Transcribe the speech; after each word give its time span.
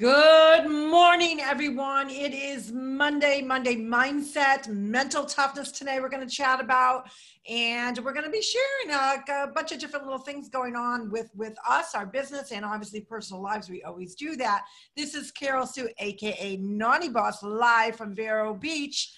Good 0.00 0.66
morning, 0.66 1.42
everyone. 1.42 2.08
It 2.08 2.32
is 2.32 2.72
Monday, 2.72 3.42
Monday 3.42 3.76
mindset, 3.76 4.66
mental 4.66 5.26
toughness 5.26 5.70
today. 5.70 6.00
We're 6.00 6.08
going 6.08 6.26
to 6.26 6.34
chat 6.34 6.58
about, 6.58 7.10
and 7.46 7.98
we're 7.98 8.14
going 8.14 8.24
to 8.24 8.30
be 8.30 8.40
sharing 8.40 8.96
a, 8.98 9.22
a, 9.42 9.48
bunch 9.48 9.72
of 9.72 9.78
different 9.78 10.06
little 10.06 10.18
things 10.18 10.48
going 10.48 10.74
on 10.74 11.10
with 11.10 11.28
with 11.36 11.54
us, 11.68 11.94
our 11.94 12.06
business, 12.06 12.50
and 12.50 12.64
obviously 12.64 13.02
personal 13.02 13.42
lives. 13.42 13.68
We 13.68 13.82
always 13.82 14.14
do 14.14 14.36
that. 14.36 14.64
This 14.96 15.14
is 15.14 15.30
Carol 15.30 15.66
Sue, 15.66 15.90
aka 15.98 16.56
Naughty 16.56 17.10
Boss, 17.10 17.42
live 17.42 17.94
from 17.94 18.14
Vero 18.14 18.54
Beach. 18.54 19.12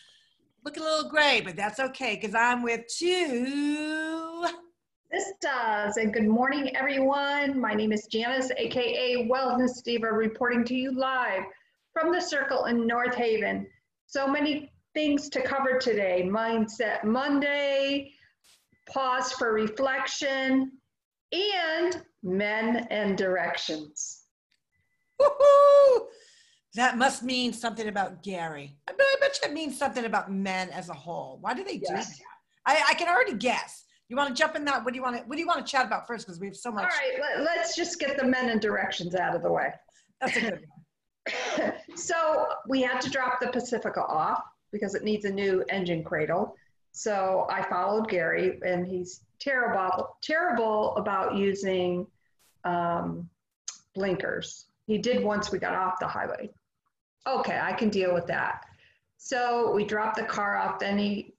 Looking 0.64 0.82
a 0.82 0.86
little 0.86 1.10
gray, 1.10 1.42
but 1.44 1.54
that's 1.54 1.78
okay 1.78 2.18
because 2.20 2.34
I'm 2.34 2.60
with 2.60 2.88
two 2.88 4.11
this 5.12 5.32
does. 5.42 5.98
And 5.98 6.12
good 6.12 6.26
morning, 6.26 6.74
everyone. 6.74 7.60
My 7.60 7.74
name 7.74 7.92
is 7.92 8.06
Janice, 8.06 8.50
aka 8.56 9.28
Wellness 9.28 9.82
Diva, 9.84 10.10
reporting 10.10 10.64
to 10.64 10.74
you 10.74 10.90
live 10.90 11.42
from 11.92 12.12
the 12.12 12.20
Circle 12.20 12.64
in 12.64 12.86
North 12.86 13.14
Haven. 13.14 13.66
So 14.06 14.26
many 14.26 14.72
things 14.94 15.28
to 15.28 15.42
cover 15.42 15.78
today 15.78 16.22
Mindset 16.24 17.04
Monday, 17.04 18.10
pause 18.88 19.32
for 19.32 19.52
reflection, 19.52 20.72
and 21.32 22.02
men 22.22 22.86
and 22.90 23.18
directions. 23.18 24.22
Woohoo! 25.20 26.06
That 26.74 26.96
must 26.96 27.22
mean 27.22 27.52
something 27.52 27.86
about 27.86 28.22
Gary. 28.22 28.78
I 28.88 28.92
bet, 28.92 29.00
I 29.00 29.16
bet 29.20 29.38
you 29.42 29.50
it 29.50 29.52
means 29.52 29.78
something 29.78 30.06
about 30.06 30.32
men 30.32 30.70
as 30.70 30.88
a 30.88 30.94
whole. 30.94 31.36
Why 31.42 31.52
do 31.52 31.64
they 31.64 31.76
do 31.76 31.84
that? 31.90 32.06
I, 32.64 32.82
I 32.88 32.94
can 32.94 33.08
already 33.08 33.34
guess 33.34 33.81
you 34.12 34.16
want 34.16 34.28
to 34.28 34.34
jump 34.34 34.56
in 34.56 34.64
that? 34.66 34.84
What 34.84 34.92
do 34.92 34.98
you 34.98 35.02
want 35.02 35.16
to 35.16 35.22
What 35.22 35.36
do 35.36 35.40
you 35.40 35.46
want 35.46 35.64
to 35.64 35.70
chat 35.70 35.86
about 35.86 36.06
first? 36.06 36.26
Because 36.26 36.38
we 36.38 36.46
have 36.46 36.56
so 36.56 36.70
much. 36.70 36.84
All 36.84 37.24
right, 37.24 37.40
let, 37.42 37.58
us 37.58 37.74
just 37.74 37.98
get 37.98 38.18
the 38.18 38.26
men 38.26 38.50
and 38.50 38.60
directions 38.60 39.14
out 39.14 39.34
of 39.34 39.42
the 39.42 39.50
way. 39.50 39.72
That's 40.20 40.36
a 40.36 40.40
good 40.40 40.66
one. 40.68 41.72
so 41.96 42.46
we 42.68 42.82
had 42.82 43.00
to 43.00 43.10
drop 43.10 43.40
the 43.40 43.48
Pacifica 43.48 44.02
off 44.02 44.42
because 44.70 44.94
it 44.94 45.02
needs 45.02 45.24
a 45.24 45.30
new 45.30 45.64
engine 45.70 46.04
cradle. 46.04 46.56
So 46.90 47.46
I 47.48 47.62
followed 47.62 48.08
Gary, 48.08 48.60
and 48.66 48.86
he's 48.86 49.22
terrible 49.38 50.16
terrible 50.22 50.94
about 50.96 51.34
using 51.34 52.06
um, 52.64 53.30
blinkers. 53.94 54.66
He 54.86 54.98
did 54.98 55.24
once 55.24 55.50
we 55.50 55.58
got 55.58 55.74
off 55.74 55.98
the 55.98 56.06
highway. 56.06 56.50
Okay, 57.26 57.58
I 57.62 57.72
can 57.72 57.88
deal 57.88 58.12
with 58.12 58.26
that. 58.26 58.66
So 59.16 59.72
we 59.72 59.84
dropped 59.84 60.16
the 60.16 60.24
car 60.24 60.58
off. 60.58 60.78
Then 60.78 60.98
he 60.98 61.32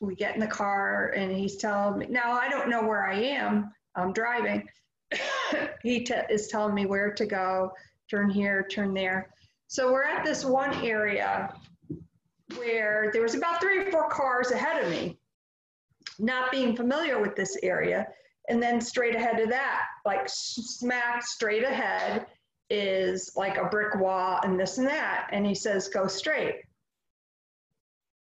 we 0.00 0.14
get 0.14 0.34
in 0.34 0.40
the 0.40 0.46
car 0.46 1.12
and 1.16 1.32
he's 1.32 1.56
telling 1.56 1.98
me, 1.98 2.06
now 2.08 2.32
I 2.32 2.48
don't 2.48 2.70
know 2.70 2.86
where 2.86 3.06
I 3.06 3.16
am, 3.16 3.72
I'm 3.94 4.12
driving. 4.12 4.68
he 5.82 6.00
t- 6.00 6.14
is 6.30 6.48
telling 6.48 6.74
me 6.74 6.86
where 6.86 7.12
to 7.12 7.26
go, 7.26 7.72
turn 8.10 8.30
here, 8.30 8.66
turn 8.70 8.94
there. 8.94 9.30
So 9.66 9.92
we're 9.92 10.04
at 10.04 10.24
this 10.24 10.44
one 10.44 10.74
area 10.84 11.52
where 12.56 13.10
there 13.12 13.22
was 13.22 13.34
about 13.34 13.60
three 13.60 13.78
or 13.78 13.90
four 13.90 14.08
cars 14.08 14.50
ahead 14.50 14.82
of 14.82 14.90
me, 14.90 15.18
not 16.18 16.50
being 16.50 16.76
familiar 16.76 17.20
with 17.20 17.36
this 17.36 17.56
area. 17.62 18.06
And 18.48 18.62
then 18.62 18.80
straight 18.80 19.14
ahead 19.14 19.40
of 19.40 19.50
that, 19.50 19.84
like 20.06 20.22
smack 20.26 21.22
straight 21.22 21.64
ahead, 21.64 22.26
is 22.70 23.32
like 23.36 23.58
a 23.58 23.64
brick 23.64 23.94
wall 23.96 24.40
and 24.42 24.58
this 24.58 24.78
and 24.78 24.86
that. 24.86 25.28
And 25.32 25.46
he 25.46 25.54
says, 25.54 25.88
go 25.88 26.06
straight. 26.06 26.62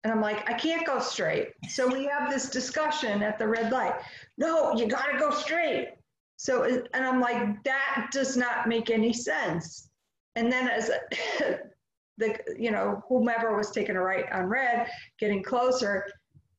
And 0.04 0.12
I'm 0.12 0.22
like, 0.22 0.50
I 0.50 0.54
can't 0.54 0.86
go 0.86 1.00
straight. 1.00 1.50
So 1.70 1.88
we 1.88 2.06
have 2.06 2.30
this 2.30 2.50
discussion 2.50 3.24
at 3.24 3.40
the 3.40 3.48
red 3.48 3.72
light. 3.72 3.94
No, 4.38 4.74
you 4.76 4.88
got 4.88 5.12
to 5.12 5.18
go 5.18 5.32
straight. 5.32 5.90
So, 6.36 6.64
and 6.64 7.06
I'm 7.06 7.22
like, 7.22 7.64
that 7.64 8.10
does 8.12 8.36
not 8.36 8.68
make 8.68 8.90
any 8.90 9.14
sense. 9.14 9.90
And 10.36 10.52
then 10.52 10.68
as 10.68 10.92
the, 12.18 12.38
you 12.58 12.72
know, 12.72 13.02
whomever 13.08 13.56
was 13.56 13.72
taking 13.72 13.96
a 13.96 14.02
right 14.02 14.26
on 14.32 14.48
red, 14.48 14.90
getting 15.20 15.42
closer, 15.42 16.06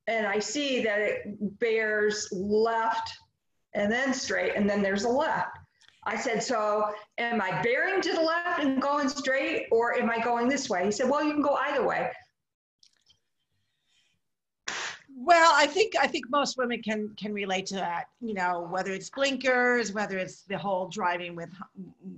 and 0.07 0.25
I 0.25 0.39
see 0.39 0.83
that 0.83 0.99
it 0.99 1.59
bears 1.59 2.27
left 2.31 3.11
and 3.73 3.91
then 3.91 4.13
straight, 4.13 4.53
and 4.55 4.69
then 4.69 4.81
there's 4.81 5.03
a 5.03 5.09
left. 5.09 5.57
I 6.05 6.15
said, 6.17 6.41
so 6.41 6.93
am 7.17 7.41
I 7.41 7.61
bearing 7.61 8.01
to 8.01 8.13
the 8.13 8.21
left 8.21 8.63
and 8.63 8.81
going 8.81 9.09
straight, 9.09 9.65
or 9.71 9.97
am 9.97 10.09
I 10.09 10.19
going 10.19 10.47
this 10.47 10.69
way? 10.69 10.85
He 10.85 10.91
said, 10.91 11.09
well, 11.09 11.23
you 11.23 11.33
can 11.33 11.41
go 11.41 11.55
either 11.55 11.85
way. 11.85 12.11
Well, 15.25 15.51
I 15.55 15.65
think 15.65 15.95
I 15.99 16.05
think 16.05 16.29
most 16.29 16.55
women 16.55 16.83
can 16.83 17.09
can 17.17 17.33
relate 17.33 17.65
to 17.67 17.75
that. 17.75 18.09
You 18.21 18.35
know, 18.35 18.67
whether 18.69 18.91
it's 18.91 19.09
blinkers, 19.09 19.91
whether 19.91 20.19
it's 20.19 20.43
the 20.43 20.55
whole 20.55 20.87
driving 20.87 21.35
with, 21.35 21.49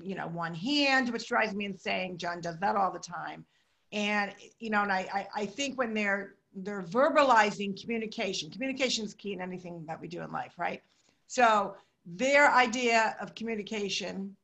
you 0.04 0.14
know, 0.14 0.28
one 0.28 0.54
hand, 0.54 1.14
which 1.14 1.26
drives 1.26 1.54
me 1.54 1.64
insane. 1.64 2.18
John 2.18 2.42
does 2.42 2.60
that 2.60 2.76
all 2.76 2.92
the 2.92 3.00
time, 3.00 3.46
and 3.94 4.36
you 4.60 4.70
know, 4.70 4.82
and 4.82 4.92
I 4.92 5.08
I, 5.14 5.28
I 5.44 5.46
think 5.46 5.78
when 5.78 5.94
they're 5.94 6.36
they're 6.54 6.84
verbalizing 6.84 7.82
communication, 7.82 8.50
communication 8.50 9.06
is 9.06 9.14
key 9.14 9.32
in 9.32 9.42
anything 9.42 9.86
that 9.88 10.02
we 10.02 10.10
do 10.10 10.22
in 10.22 10.30
life, 10.34 10.56
right? 10.58 10.84
So 11.28 11.76
their 12.06 12.52
idea 12.52 13.16
of 13.22 13.34
communication 13.36 14.36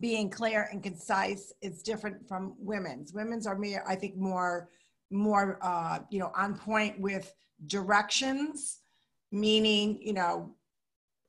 being 0.00 0.28
clear 0.28 0.68
and 0.70 0.82
concise 0.82 1.54
is 1.62 1.82
different 1.82 2.28
from 2.28 2.52
women's. 2.58 3.14
Women's 3.14 3.46
are 3.46 3.56
more, 3.56 3.82
I 3.88 3.94
think, 3.94 4.16
more 4.16 4.68
more 5.10 5.58
uh, 5.62 6.00
you 6.10 6.18
know 6.18 6.30
on 6.36 6.58
point 6.58 7.00
with 7.00 7.34
directions 7.66 8.78
meaning 9.32 9.98
you 10.00 10.12
know 10.12 10.54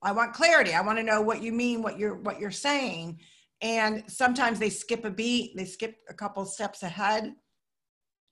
i 0.01 0.11
want 0.11 0.33
clarity. 0.33 0.73
I 0.73 0.81
want 0.81 0.97
to 0.97 1.03
know 1.03 1.21
what 1.21 1.41
you 1.41 1.51
mean 1.51 1.81
what 1.81 1.99
you're 1.99 2.15
what 2.15 2.39
you're 2.39 2.51
saying. 2.51 3.19
And 3.61 4.03
sometimes 4.07 4.57
they 4.57 4.69
skip 4.69 5.05
a 5.05 5.11
beat 5.11 5.55
they 5.55 5.65
skip 5.65 5.97
a 6.09 6.13
couple 6.13 6.43
steps 6.45 6.83
ahead 6.83 7.35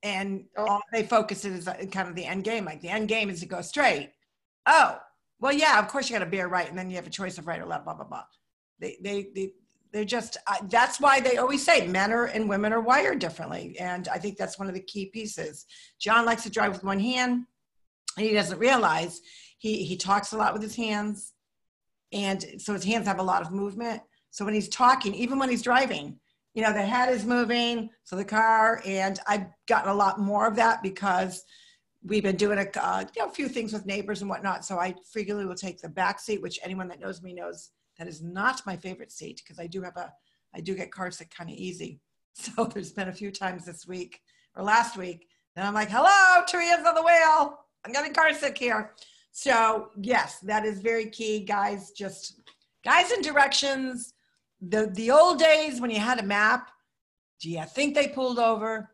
and 0.02 0.46
oh. 0.58 0.66
all 0.66 0.82
they 0.92 1.04
focus 1.04 1.46
is 1.46 1.66
kind 1.92 2.10
of 2.10 2.16
the 2.16 2.26
end 2.26 2.44
game 2.44 2.66
like 2.66 2.82
the 2.82 2.90
end 2.90 3.08
game 3.08 3.30
is 3.30 3.42
to 3.42 3.46
go 3.46 3.62
straight. 3.62 4.12
Oh 4.66 4.98
well 5.40 5.54
yeah 5.54 5.80
of 5.80 5.88
course 5.88 6.10
you 6.10 6.16
got 6.18 6.24
to 6.24 6.32
bear 6.32 6.48
right 6.48 6.68
and 6.68 6.78
then 6.78 6.90
you 6.90 6.96
have 6.96 7.08
a 7.08 7.12
choice 7.12 7.38
of 7.38 7.48
right 7.48 7.62
or 7.62 7.66
left 7.66 7.86
blah 7.86 7.94
blah 7.94 8.06
blah. 8.06 8.24
They 8.80 8.98
they, 9.02 9.28
they 9.36 9.52
they're 9.92 10.06
just 10.06 10.38
uh, 10.48 10.56
that's 10.70 11.00
why 11.00 11.20
they 11.20 11.38
always 11.38 11.64
say 11.64 11.86
men 11.88 12.12
are 12.12 12.26
and 12.26 12.50
women 12.50 12.74
are 12.74 12.82
wired 12.82 13.20
differently. 13.20 13.76
And 13.80 14.08
i 14.08 14.18
think 14.18 14.38
that's 14.38 14.58
one 14.58 14.68
of 14.68 14.74
the 14.74 14.82
key 14.82 15.08
pieces. 15.08 15.68
John 16.00 16.26
likes 16.26 16.44
to 16.44 16.50
drive 16.50 16.72
with 16.72 16.84
one 16.84 17.00
hand. 17.00 17.34
and 17.34 17.46
he 18.18 18.34
doesn't 18.34 18.60
realize 18.60 19.22
he 19.58 19.84
he 19.84 19.98
talks 19.98 20.32
a 20.32 20.38
lot 20.38 20.54
with 20.54 20.62
his 20.62 20.76
hands 20.76 21.34
and 22.12 22.44
so 22.58 22.74
his 22.74 22.84
hands 22.84 23.08
have 23.08 23.20
a 23.20 23.24
lot 23.24 23.42
of 23.42 23.52
movement 23.52 24.02
so 24.32 24.46
when 24.46 24.54
he's 24.54 24.70
talking 24.70 25.14
even 25.14 25.40
when 25.40 25.50
he's 25.50 25.62
driving 25.62 26.20
you 26.54 26.64
know 26.64 26.74
the 26.74 26.82
head 26.82 27.14
is 27.14 27.26
moving 27.26 27.90
so 28.04 28.16
the 28.16 28.26
car 28.26 28.82
and 28.86 29.20
i've 29.28 29.46
gotten 29.68 29.92
a 29.92 29.94
lot 29.94 30.20
more 30.20 30.48
of 30.48 30.56
that 30.56 30.82
because 30.82 31.44
we've 32.02 32.24
been 32.24 32.38
doing 32.38 32.58
a, 32.58 32.82
uh, 32.82 33.04
you 33.14 33.22
know, 33.22 33.28
a 33.28 33.34
few 33.34 33.50
things 33.50 33.74
with 33.74 33.86
neighbors 33.86 34.22
and 34.22 34.30
whatnot 34.30 34.66
so 34.66 34.80
i 34.80 34.94
frequently 35.12 35.46
will 35.46 35.56
take 35.56 35.82
the 35.82 35.90
back 35.90 36.20
seat 36.20 36.42
which 36.42 36.60
anyone 36.64 36.88
that 36.88 37.00
knows 37.00 37.22
me 37.22 37.34
knows 37.34 37.72
that 38.00 38.08
is 38.08 38.22
not 38.22 38.66
my 38.66 38.78
favorite 38.78 39.12
seat 39.12 39.42
because 39.44 39.60
I 39.60 39.68
do 39.68 39.82
have 39.82 39.98
a, 39.98 40.12
I 40.56 40.62
do 40.62 40.74
get 40.74 40.92
car 40.92 41.12
sick 41.12 41.30
kind 41.30 41.50
of 41.52 41.56
easy. 41.56 42.00
So 42.36 42.64
there's 42.64 42.94
been 42.94 43.10
a 43.10 43.14
few 43.14 43.32
times 43.32 43.66
this 43.66 43.86
week 43.86 44.22
or 44.56 44.64
last 44.64 44.96
week 44.96 45.28
and 45.58 45.68
I'm 45.68 45.74
like, 45.74 45.90
hello, 45.90 46.46
Teresa's 46.48 46.86
on 46.86 46.96
the 46.96 47.02
wheel. 47.02 47.58
I'm 47.86 47.92
getting 47.92 48.14
car 48.14 48.34
sick 48.34 48.58
here. 48.58 48.94
So 49.32 49.90
yes, 50.02 50.40
that 50.40 50.66
is 50.66 50.80
very 50.80 51.10
key, 51.10 51.42
guys. 51.42 51.92
Just 51.92 52.42
guys 52.84 53.12
and 53.12 53.24
directions. 53.24 54.14
The 54.62 54.88
the 54.94 55.12
old 55.12 55.40
days 55.40 55.80
when 55.80 55.90
you 55.90 56.00
had 56.00 56.20
a 56.20 56.24
map, 56.24 56.70
do 57.42 57.50
you 57.50 57.64
think 57.66 57.96
they 57.96 58.08
pulled 58.08 58.40
over? 58.40 58.90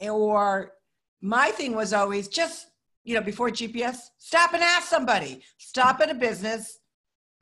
Or 0.00 0.72
my 1.20 1.50
thing 1.50 1.74
was 1.74 1.92
always 1.92 2.28
just, 2.28 2.66
you 3.04 3.14
know, 3.14 3.22
before 3.22 3.50
GPS, 3.50 3.98
stop 4.18 4.52
and 4.52 4.62
ask 4.62 4.88
somebody. 4.88 5.42
Stop 5.58 6.00
at 6.00 6.10
a 6.10 6.14
business, 6.14 6.80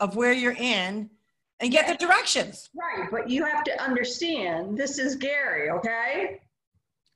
of 0.01 0.17
where 0.17 0.33
you're 0.33 0.57
in 0.59 1.11
and 1.61 1.71
get 1.71 1.87
the 1.87 1.95
directions. 1.95 2.71
Right, 2.75 3.09
but 3.11 3.29
you 3.29 3.45
have 3.45 3.63
to 3.65 3.83
understand 3.83 4.77
this 4.77 4.99
is 4.99 5.15
Gary, 5.15 5.71
okay? 5.71 6.41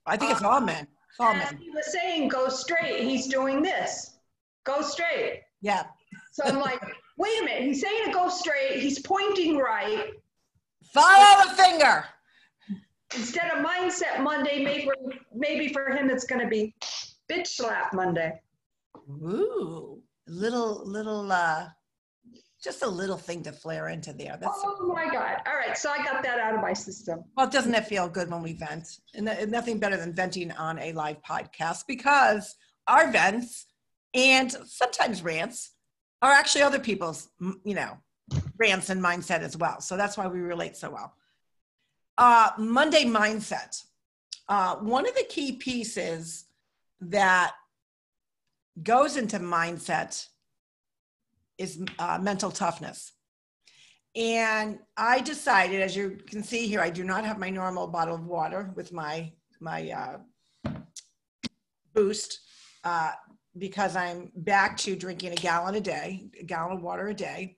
I 0.06 0.17
think 0.17 0.32
it's 0.32 0.43
all 0.43 0.61
men. 0.61 0.87
All. 1.20 1.34
He 1.34 1.70
was 1.70 1.93
saying 1.93 2.28
go 2.28 2.49
straight. 2.49 3.05
He's 3.05 3.28
doing 3.28 3.62
this. 3.62 4.16
Go 4.64 4.82
straight. 4.82 5.43
Yeah. 5.61 5.84
So 6.32 6.44
I'm 6.44 6.61
like, 6.61 6.82
wait 7.19 7.43
a 7.43 7.44
minute. 7.44 7.62
He's 7.62 7.81
saying 7.81 8.06
to 8.06 8.12
go 8.12 8.28
straight. 8.28 8.81
He's 8.81 8.99
pointing 9.00 9.58
right. 9.58 10.11
Follow 10.93 11.49
the 11.49 11.55
finger. 11.55 12.05
Instead 13.14 13.50
of 13.52 13.64
mindset 13.64 14.22
Monday, 14.22 14.64
maybe 14.64 14.88
maybe 15.32 15.72
for 15.72 15.90
him 15.90 16.11
it's 16.11 16.25
going 16.25 16.40
to 16.40 16.49
be 16.49 16.75
bitch 17.31 17.46
slap 17.46 17.94
Monday. 17.94 18.40
Ooh, 19.08 20.02
little 20.26 20.82
little 20.84 21.31
uh 21.31 21.69
just 22.64 22.82
a 22.82 22.88
little 22.88 23.19
thing 23.19 23.43
to 23.43 23.52
flare 23.52 23.90
into 23.90 24.12
there. 24.12 24.38
That's 24.40 24.58
oh 24.64 24.93
my 24.93 25.05
God. 25.05 25.37
All 25.46 25.55
right. 25.55 25.76
So 25.76 25.90
I 25.90 25.99
got 25.99 26.22
that 26.22 26.40
out 26.40 26.55
of 26.55 26.62
my 26.62 26.72
system. 26.72 27.22
Well, 27.37 27.49
doesn't 27.49 27.75
it 27.75 27.87
feel 27.87 28.08
good 28.08 28.31
when 28.31 28.43
we 28.43 28.55
vent? 28.55 29.00
And 29.14 29.28
nothing 29.50 29.78
better 29.78 29.99
than 29.99 30.14
venting 30.14 30.50
on 30.52 30.78
a 30.78 30.93
live 30.93 31.19
podcast 31.22 31.84
because 31.87 32.56
our 32.88 33.11
vents 33.12 33.66
and 34.14 34.50
sometimes 34.66 35.22
rants 35.22 35.72
are 36.22 36.32
actually 36.32 36.62
other 36.62 36.78
people's, 36.78 37.28
you 37.64 37.75
know, 37.75 37.99
rants 38.58 38.88
and 38.88 39.02
mindset 39.02 39.40
as 39.40 39.56
well. 39.56 39.81
So 39.81 39.96
that's 39.96 40.16
why 40.16 40.26
we 40.26 40.40
relate 40.40 40.76
so 40.76 40.90
well. 40.90 41.14
Uh, 42.16 42.50
Monday 42.58 43.05
mindset. 43.05 43.82
Uh, 44.49 44.76
one 44.76 45.06
of 45.06 45.14
the 45.14 45.25
key 45.28 45.52
pieces 45.52 46.46
that 47.00 47.52
goes 48.82 49.16
into 49.16 49.38
mindset 49.38 50.26
is 51.58 51.82
uh, 51.98 52.18
mental 52.20 52.50
toughness. 52.50 53.12
And 54.16 54.78
I 54.96 55.20
decided, 55.20 55.82
as 55.82 55.96
you 55.96 56.18
can 56.26 56.42
see 56.42 56.66
here, 56.68 56.80
I 56.80 56.90
do 56.90 57.02
not 57.02 57.24
have 57.24 57.38
my 57.38 57.50
normal 57.50 57.88
bottle 57.88 58.14
of 58.14 58.26
water 58.26 58.72
with 58.76 58.92
my 58.92 59.32
my 59.60 59.90
uh, 59.90 60.72
boost 61.94 62.40
uh, 62.84 63.12
because 63.56 63.96
I'm 63.96 64.30
back 64.36 64.76
to 64.78 64.96
drinking 64.96 65.32
a 65.32 65.36
gallon 65.36 65.74
a 65.74 65.80
day, 65.80 66.28
a 66.38 66.44
gallon 66.44 66.76
of 66.76 66.82
water 66.82 67.08
a 67.08 67.14
day. 67.14 67.56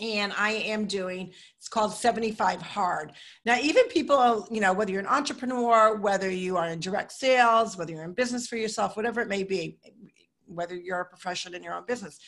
And 0.00 0.32
I 0.36 0.52
am 0.52 0.86
doing, 0.86 1.32
it's 1.58 1.68
called 1.68 1.92
75 1.92 2.62
hard. 2.62 3.12
Now, 3.44 3.58
even 3.60 3.86
people, 3.88 4.48
you 4.50 4.60
know, 4.60 4.72
whether 4.72 4.90
you're 4.90 5.00
an 5.00 5.06
entrepreneur, 5.06 5.96
whether 5.96 6.30
you 6.30 6.56
are 6.56 6.68
in 6.68 6.80
direct 6.80 7.12
sales, 7.12 7.76
whether 7.76 7.92
you're 7.92 8.04
in 8.04 8.14
business 8.14 8.46
for 8.46 8.56
yourself, 8.56 8.96
whatever 8.96 9.20
it 9.20 9.28
may 9.28 9.42
be, 9.42 9.78
whether 10.46 10.74
you're 10.74 11.00
a 11.00 11.04
professional 11.04 11.54
in 11.54 11.62
your 11.62 11.74
own 11.74 11.84
business, 11.86 12.18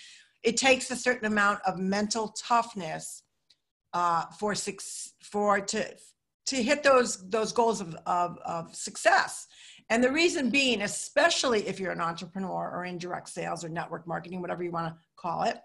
it 0.43 0.57
takes 0.57 0.91
a 0.91 0.97
certain 0.97 1.27
amount 1.27 1.61
of 1.67 1.79
mental 1.79 2.29
toughness 2.29 3.23
uh, 3.93 4.27
for 4.39 4.55
six, 4.55 5.13
for 5.23 5.61
to 5.61 5.95
to 6.47 6.63
hit 6.63 6.83
those 6.83 7.29
those 7.29 7.53
goals 7.53 7.81
of, 7.81 7.95
of, 8.07 8.39
of 8.45 8.75
success. 8.75 9.47
And 9.91 10.03
the 10.03 10.11
reason 10.11 10.51
being, 10.51 10.83
especially 10.83 11.67
if 11.69 11.79
you're 11.79 11.93
an 11.93 12.01
entrepreneur 12.01 12.71
or 12.75 12.85
in 12.85 12.99
direct 12.99 13.29
sales 13.29 13.65
or 13.65 13.69
network 13.69 14.07
marketing, 14.07 14.41
whatever 14.41 14.63
you 14.63 14.71
want 14.71 14.95
to 14.95 15.01
call 15.17 15.43
it, 15.43 15.59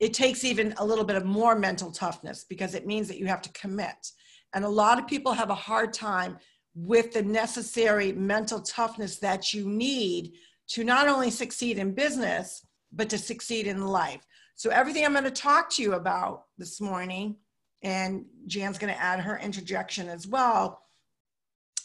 it 0.00 0.14
takes 0.14 0.44
even 0.44 0.74
a 0.78 0.84
little 0.84 1.04
bit 1.04 1.16
of 1.16 1.24
more 1.24 1.54
mental 1.54 1.90
toughness 1.90 2.44
because 2.48 2.74
it 2.74 2.86
means 2.86 3.08
that 3.08 3.18
you 3.18 3.26
have 3.26 3.42
to 3.42 3.52
commit. 3.52 4.10
And 4.54 4.64
a 4.64 4.68
lot 4.68 4.98
of 4.98 5.06
people 5.06 5.32
have 5.32 5.50
a 5.50 5.54
hard 5.54 5.92
time 5.92 6.38
with 6.74 7.12
the 7.12 7.22
necessary 7.22 8.12
mental 8.12 8.60
toughness 8.60 9.18
that 9.18 9.52
you 9.52 9.68
need 9.68 10.32
to 10.68 10.84
not 10.84 11.08
only 11.08 11.30
succeed 11.30 11.78
in 11.78 11.94
business, 11.94 12.65
but 12.92 13.10
to 13.10 13.18
succeed 13.18 13.66
in 13.66 13.86
life. 13.86 14.20
So, 14.54 14.70
everything 14.70 15.04
I'm 15.04 15.12
going 15.12 15.24
to 15.24 15.30
talk 15.30 15.70
to 15.74 15.82
you 15.82 15.94
about 15.94 16.44
this 16.58 16.80
morning, 16.80 17.36
and 17.82 18.24
Jan's 18.46 18.78
going 18.78 18.92
to 18.92 19.00
add 19.00 19.20
her 19.20 19.38
interjection 19.38 20.08
as 20.08 20.26
well, 20.26 20.80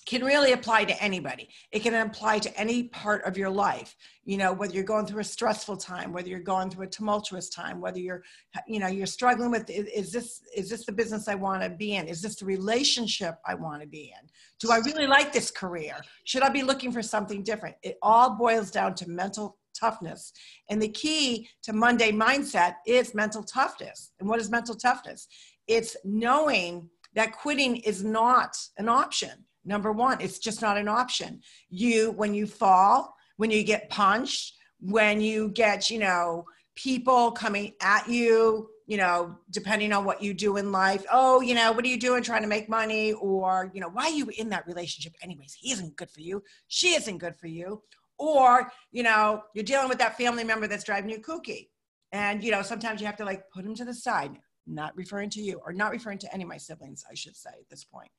can 0.05 0.23
really 0.23 0.51
apply 0.51 0.83
to 0.83 1.01
anybody. 1.01 1.47
It 1.71 1.83
can 1.83 1.93
apply 1.93 2.39
to 2.39 2.59
any 2.59 2.83
part 2.83 3.23
of 3.23 3.37
your 3.37 3.49
life. 3.49 3.95
You 4.23 4.37
know, 4.37 4.51
whether 4.51 4.73
you're 4.73 4.83
going 4.83 5.05
through 5.05 5.21
a 5.21 5.23
stressful 5.23 5.77
time, 5.77 6.11
whether 6.11 6.27
you're 6.27 6.39
going 6.39 6.69
through 6.69 6.85
a 6.85 6.89
tumultuous 6.89 7.49
time, 7.49 7.79
whether 7.79 7.99
you're, 7.99 8.23
you 8.67 8.79
know, 8.79 8.87
you're 8.87 9.05
struggling 9.05 9.51
with 9.51 9.69
is 9.69 10.11
this 10.11 10.41
is 10.55 10.69
this 10.69 10.85
the 10.85 10.91
business 10.91 11.27
I 11.27 11.35
want 11.35 11.63
to 11.63 11.69
be 11.69 11.95
in? 11.95 12.07
Is 12.07 12.21
this 12.21 12.35
the 12.35 12.45
relationship 12.45 13.35
I 13.45 13.53
want 13.53 13.81
to 13.81 13.87
be 13.87 14.13
in? 14.19 14.27
Do 14.59 14.71
I 14.71 14.79
really 14.79 15.07
like 15.07 15.31
this 15.31 15.51
career? 15.51 15.95
Should 16.23 16.43
I 16.43 16.49
be 16.49 16.63
looking 16.63 16.91
for 16.91 17.01
something 17.01 17.43
different? 17.43 17.75
It 17.83 17.97
all 18.01 18.31
boils 18.31 18.71
down 18.71 18.95
to 18.95 19.09
mental 19.09 19.57
toughness. 19.81 20.31
And 20.69 20.81
the 20.81 20.89
key 20.89 21.49
to 21.63 21.73
Monday 21.73 22.11
mindset 22.11 22.75
is 22.85 23.15
mental 23.15 23.43
toughness. 23.43 24.11
And 24.19 24.29
what 24.29 24.39
is 24.39 24.49
mental 24.49 24.75
toughness? 24.75 25.27
It's 25.67 25.95
knowing 26.05 26.89
that 27.15 27.33
quitting 27.33 27.77
is 27.77 28.03
not 28.03 28.57
an 28.77 28.87
option. 28.87 29.31
Number 29.65 29.91
one, 29.91 30.21
it's 30.21 30.39
just 30.39 30.61
not 30.61 30.77
an 30.77 30.87
option. 30.87 31.41
You, 31.69 32.11
when 32.11 32.33
you 32.33 32.47
fall, 32.47 33.13
when 33.37 33.51
you 33.51 33.63
get 33.63 33.89
punched, 33.89 34.53
when 34.79 35.21
you 35.21 35.49
get, 35.49 35.89
you 35.89 35.99
know, 35.99 36.45
people 36.75 37.31
coming 37.31 37.73
at 37.81 38.07
you, 38.07 38.69
you 38.87 38.97
know, 38.97 39.37
depending 39.51 39.93
on 39.93 40.03
what 40.03 40.21
you 40.21 40.33
do 40.33 40.57
in 40.57 40.71
life. 40.71 41.05
Oh, 41.11 41.41
you 41.41 41.53
know, 41.53 41.71
what 41.71 41.85
are 41.85 41.87
you 41.87 41.99
doing 41.99 42.23
trying 42.23 42.41
to 42.41 42.47
make 42.47 42.67
money? 42.67 43.13
Or, 43.13 43.71
you 43.73 43.79
know, 43.79 43.89
why 43.89 44.05
are 44.05 44.11
you 44.11 44.31
in 44.37 44.49
that 44.49 44.67
relationship 44.67 45.13
anyways? 45.21 45.55
He 45.59 45.71
isn't 45.71 45.95
good 45.95 46.09
for 46.09 46.21
you. 46.21 46.43
She 46.67 46.95
isn't 46.95 47.19
good 47.19 47.35
for 47.37 47.47
you 47.47 47.83
or 48.21 48.71
you 48.91 49.03
know 49.03 49.41
you're 49.53 49.65
dealing 49.65 49.89
with 49.89 49.97
that 49.97 50.17
family 50.17 50.43
member 50.43 50.67
that's 50.67 50.83
driving 50.83 51.09
you 51.09 51.19
kooky. 51.19 51.69
And 52.11 52.43
you 52.43 52.51
know 52.51 52.61
sometimes 52.61 53.01
you 53.01 53.07
have 53.07 53.17
to 53.17 53.25
like 53.25 53.49
put 53.51 53.63
them 53.63 53.75
to 53.75 53.85
the 53.85 53.93
side 53.93 54.37
not 54.67 54.95
referring 54.95 55.29
to 55.31 55.41
you 55.41 55.59
or 55.65 55.73
not 55.73 55.91
referring 55.91 56.19
to 56.19 56.31
any 56.31 56.43
of 56.43 56.49
my 56.49 56.57
siblings 56.57 57.03
i 57.09 57.15
should 57.15 57.35
say 57.35 57.49
at 57.49 57.67
this 57.67 57.83
point 57.83 58.11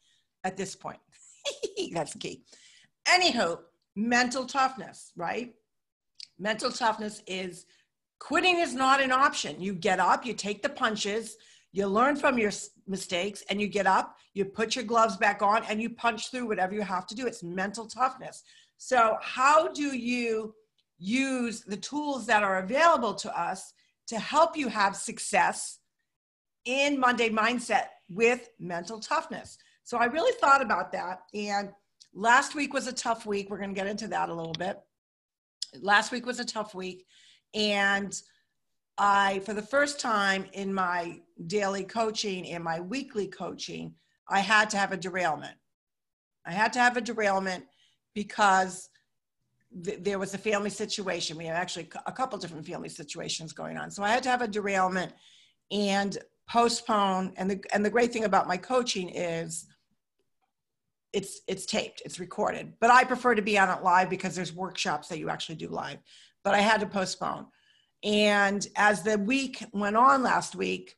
at 0.44 0.56
this 0.56 0.74
point. 0.74 0.98
That's 1.92 2.14
key. 2.14 2.42
Anywho 3.08 3.58
mental 3.94 4.46
toughness 4.46 5.12
right? 5.16 5.54
Mental 6.38 6.70
toughness 6.70 7.22
is 7.26 7.66
quitting 8.18 8.58
is 8.58 8.74
not 8.74 9.00
an 9.00 9.12
option. 9.12 9.60
You 9.60 9.74
get 9.74 10.00
up 10.00 10.26
you 10.26 10.34
take 10.34 10.62
the 10.62 10.68
punches 10.68 11.36
you 11.74 11.86
learn 11.86 12.16
from 12.16 12.38
your 12.38 12.52
mistakes 12.86 13.44
and 13.48 13.60
you 13.60 13.66
get 13.66 13.86
up 13.86 14.16
you 14.34 14.44
put 14.44 14.74
your 14.74 14.84
gloves 14.84 15.16
back 15.16 15.42
on 15.42 15.62
and 15.68 15.80
you 15.80 15.90
punch 15.90 16.30
through 16.30 16.46
whatever 16.46 16.74
you 16.74 16.82
have 16.82 17.06
to 17.08 17.14
do. 17.14 17.26
It's 17.26 17.42
mental 17.42 17.86
toughness 17.86 18.42
so, 18.84 19.16
how 19.22 19.68
do 19.68 19.96
you 19.96 20.56
use 20.98 21.60
the 21.60 21.76
tools 21.76 22.26
that 22.26 22.42
are 22.42 22.58
available 22.58 23.14
to 23.14 23.40
us 23.40 23.74
to 24.08 24.18
help 24.18 24.56
you 24.56 24.66
have 24.66 24.96
success 24.96 25.78
in 26.64 26.98
Monday 26.98 27.30
mindset 27.30 27.84
with 28.08 28.48
mental 28.58 28.98
toughness? 28.98 29.56
So, 29.84 29.98
I 29.98 30.06
really 30.06 30.32
thought 30.40 30.62
about 30.62 30.90
that. 30.92 31.20
And 31.32 31.70
last 32.12 32.56
week 32.56 32.74
was 32.74 32.88
a 32.88 32.92
tough 32.92 33.24
week. 33.24 33.50
We're 33.50 33.58
going 33.58 33.72
to 33.72 33.80
get 33.80 33.86
into 33.86 34.08
that 34.08 34.30
a 34.30 34.34
little 34.34 34.52
bit. 34.58 34.80
Last 35.80 36.10
week 36.10 36.26
was 36.26 36.40
a 36.40 36.44
tough 36.44 36.74
week. 36.74 37.06
And 37.54 38.20
I, 38.98 39.38
for 39.44 39.54
the 39.54 39.62
first 39.62 40.00
time 40.00 40.46
in 40.54 40.74
my 40.74 41.20
daily 41.46 41.84
coaching 41.84 42.48
and 42.48 42.64
my 42.64 42.80
weekly 42.80 43.28
coaching, 43.28 43.94
I 44.28 44.40
had 44.40 44.70
to 44.70 44.76
have 44.76 44.90
a 44.90 44.96
derailment. 44.96 45.54
I 46.44 46.50
had 46.50 46.72
to 46.72 46.80
have 46.80 46.96
a 46.96 47.00
derailment 47.00 47.64
because 48.14 48.90
th- 49.84 49.98
there 50.02 50.18
was 50.18 50.34
a 50.34 50.38
family 50.38 50.70
situation. 50.70 51.36
We 51.36 51.46
had 51.46 51.56
actually 51.56 51.88
a 52.06 52.12
couple 52.12 52.38
different 52.38 52.66
family 52.66 52.88
situations 52.88 53.52
going 53.52 53.76
on. 53.76 53.90
So 53.90 54.02
I 54.02 54.10
had 54.10 54.22
to 54.24 54.28
have 54.28 54.42
a 54.42 54.48
derailment 54.48 55.12
and 55.70 56.18
postpone. 56.48 57.32
And 57.36 57.50
the, 57.50 57.64
and 57.72 57.84
the 57.84 57.90
great 57.90 58.12
thing 58.12 58.24
about 58.24 58.48
my 58.48 58.56
coaching 58.56 59.08
is 59.08 59.66
it's, 61.12 61.40
it's 61.46 61.66
taped, 61.66 62.02
it's 62.04 62.18
recorded, 62.18 62.72
but 62.80 62.90
I 62.90 63.04
prefer 63.04 63.34
to 63.34 63.42
be 63.42 63.58
on 63.58 63.68
it 63.68 63.82
live 63.82 64.08
because 64.08 64.34
there's 64.34 64.52
workshops 64.52 65.08
that 65.08 65.18
you 65.18 65.28
actually 65.28 65.56
do 65.56 65.68
live, 65.68 65.98
but 66.42 66.54
I 66.54 66.60
had 66.60 66.80
to 66.80 66.86
postpone. 66.86 67.46
And 68.02 68.66
as 68.76 69.02
the 69.02 69.18
week 69.18 69.62
went 69.72 69.96
on 69.96 70.22
last 70.22 70.56
week, 70.56 70.96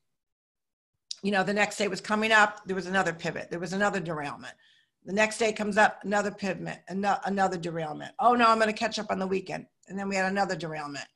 you 1.22 1.32
know, 1.32 1.42
the 1.42 1.54
next 1.54 1.78
day 1.78 1.88
was 1.88 2.00
coming 2.00 2.32
up, 2.32 2.60
there 2.66 2.76
was 2.76 2.86
another 2.86 3.12
pivot, 3.12 3.50
there 3.50 3.58
was 3.58 3.72
another 3.72 3.98
derailment. 3.98 4.54
The 5.04 5.12
next 5.12 5.38
day 5.38 5.52
comes 5.52 5.76
up, 5.76 6.00
another 6.02 6.30
pivot, 6.30 6.78
another 6.88 7.58
derailment. 7.58 8.12
Oh 8.18 8.34
no, 8.34 8.46
I'm 8.46 8.58
going 8.58 8.72
to 8.72 8.78
catch 8.78 8.98
up 8.98 9.10
on 9.10 9.18
the 9.18 9.26
weekend. 9.26 9.66
And 9.88 9.98
then 9.98 10.08
we 10.08 10.16
had 10.16 10.30
another 10.30 10.56
derailment. 10.56 11.06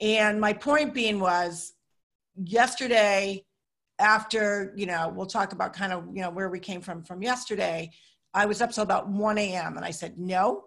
And 0.00 0.40
my 0.40 0.52
point 0.52 0.92
being 0.92 1.18
was 1.18 1.72
yesterday, 2.36 3.44
after, 3.98 4.74
you 4.76 4.84
know, 4.84 5.10
we'll 5.14 5.24
talk 5.24 5.52
about 5.52 5.72
kind 5.72 5.92
of, 5.92 6.04
you 6.12 6.20
know, 6.20 6.28
where 6.28 6.50
we 6.50 6.60
came 6.60 6.82
from 6.82 7.02
from 7.02 7.22
yesterday, 7.22 7.90
I 8.34 8.44
was 8.44 8.60
up 8.60 8.70
till 8.70 8.82
about 8.82 9.08
1 9.08 9.38
a.m. 9.38 9.76
and 9.76 9.84
I 9.86 9.90
said, 9.90 10.18
no, 10.18 10.64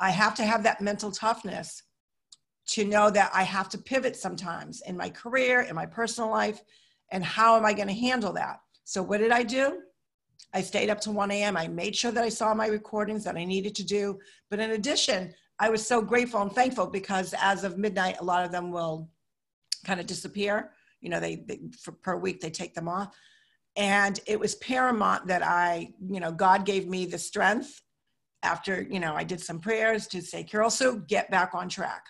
I 0.00 0.10
have 0.10 0.34
to 0.36 0.44
have 0.44 0.64
that 0.64 0.80
mental 0.80 1.12
toughness 1.12 1.84
to 2.70 2.84
know 2.84 3.10
that 3.10 3.30
I 3.32 3.44
have 3.44 3.68
to 3.70 3.78
pivot 3.78 4.16
sometimes 4.16 4.82
in 4.86 4.96
my 4.96 5.08
career, 5.10 5.60
in 5.60 5.76
my 5.76 5.86
personal 5.86 6.30
life, 6.30 6.60
and 7.12 7.24
how 7.24 7.56
am 7.56 7.64
I 7.64 7.72
going 7.72 7.88
to 7.88 7.94
handle 7.94 8.32
that? 8.32 8.58
So, 8.82 9.02
what 9.02 9.18
did 9.18 9.30
I 9.30 9.44
do? 9.44 9.78
I 10.54 10.62
stayed 10.62 10.90
up 10.90 11.00
to 11.02 11.10
1 11.10 11.30
a.m. 11.30 11.56
I 11.56 11.68
made 11.68 11.94
sure 11.94 12.10
that 12.10 12.24
I 12.24 12.28
saw 12.28 12.54
my 12.54 12.66
recordings 12.66 13.24
that 13.24 13.36
I 13.36 13.44
needed 13.44 13.74
to 13.76 13.84
do. 13.84 14.18
But 14.50 14.60
in 14.60 14.70
addition, 14.72 15.34
I 15.58 15.70
was 15.70 15.86
so 15.86 16.00
grateful 16.00 16.40
and 16.40 16.52
thankful 16.52 16.86
because 16.86 17.34
as 17.38 17.64
of 17.64 17.78
midnight, 17.78 18.16
a 18.20 18.24
lot 18.24 18.44
of 18.44 18.52
them 18.52 18.70
will 18.70 19.10
kind 19.84 20.00
of 20.00 20.06
disappear. 20.06 20.70
You 21.00 21.10
know, 21.10 21.20
they, 21.20 21.36
they 21.36 21.60
for, 21.78 21.92
per 21.92 22.16
week 22.16 22.40
they 22.40 22.50
take 22.50 22.74
them 22.74 22.88
off. 22.88 23.14
And 23.76 24.18
it 24.26 24.40
was 24.40 24.54
paramount 24.56 25.26
that 25.28 25.42
I, 25.42 25.92
you 26.08 26.20
know, 26.20 26.32
God 26.32 26.64
gave 26.64 26.88
me 26.88 27.06
the 27.06 27.18
strength 27.18 27.82
after, 28.42 28.82
you 28.82 29.00
know, 29.00 29.14
I 29.14 29.24
did 29.24 29.40
some 29.40 29.60
prayers 29.60 30.06
to 30.08 30.22
say, 30.22 30.42
Carol 30.42 30.70
Sue, 30.70 31.04
get 31.06 31.30
back 31.30 31.54
on 31.54 31.68
track 31.68 32.04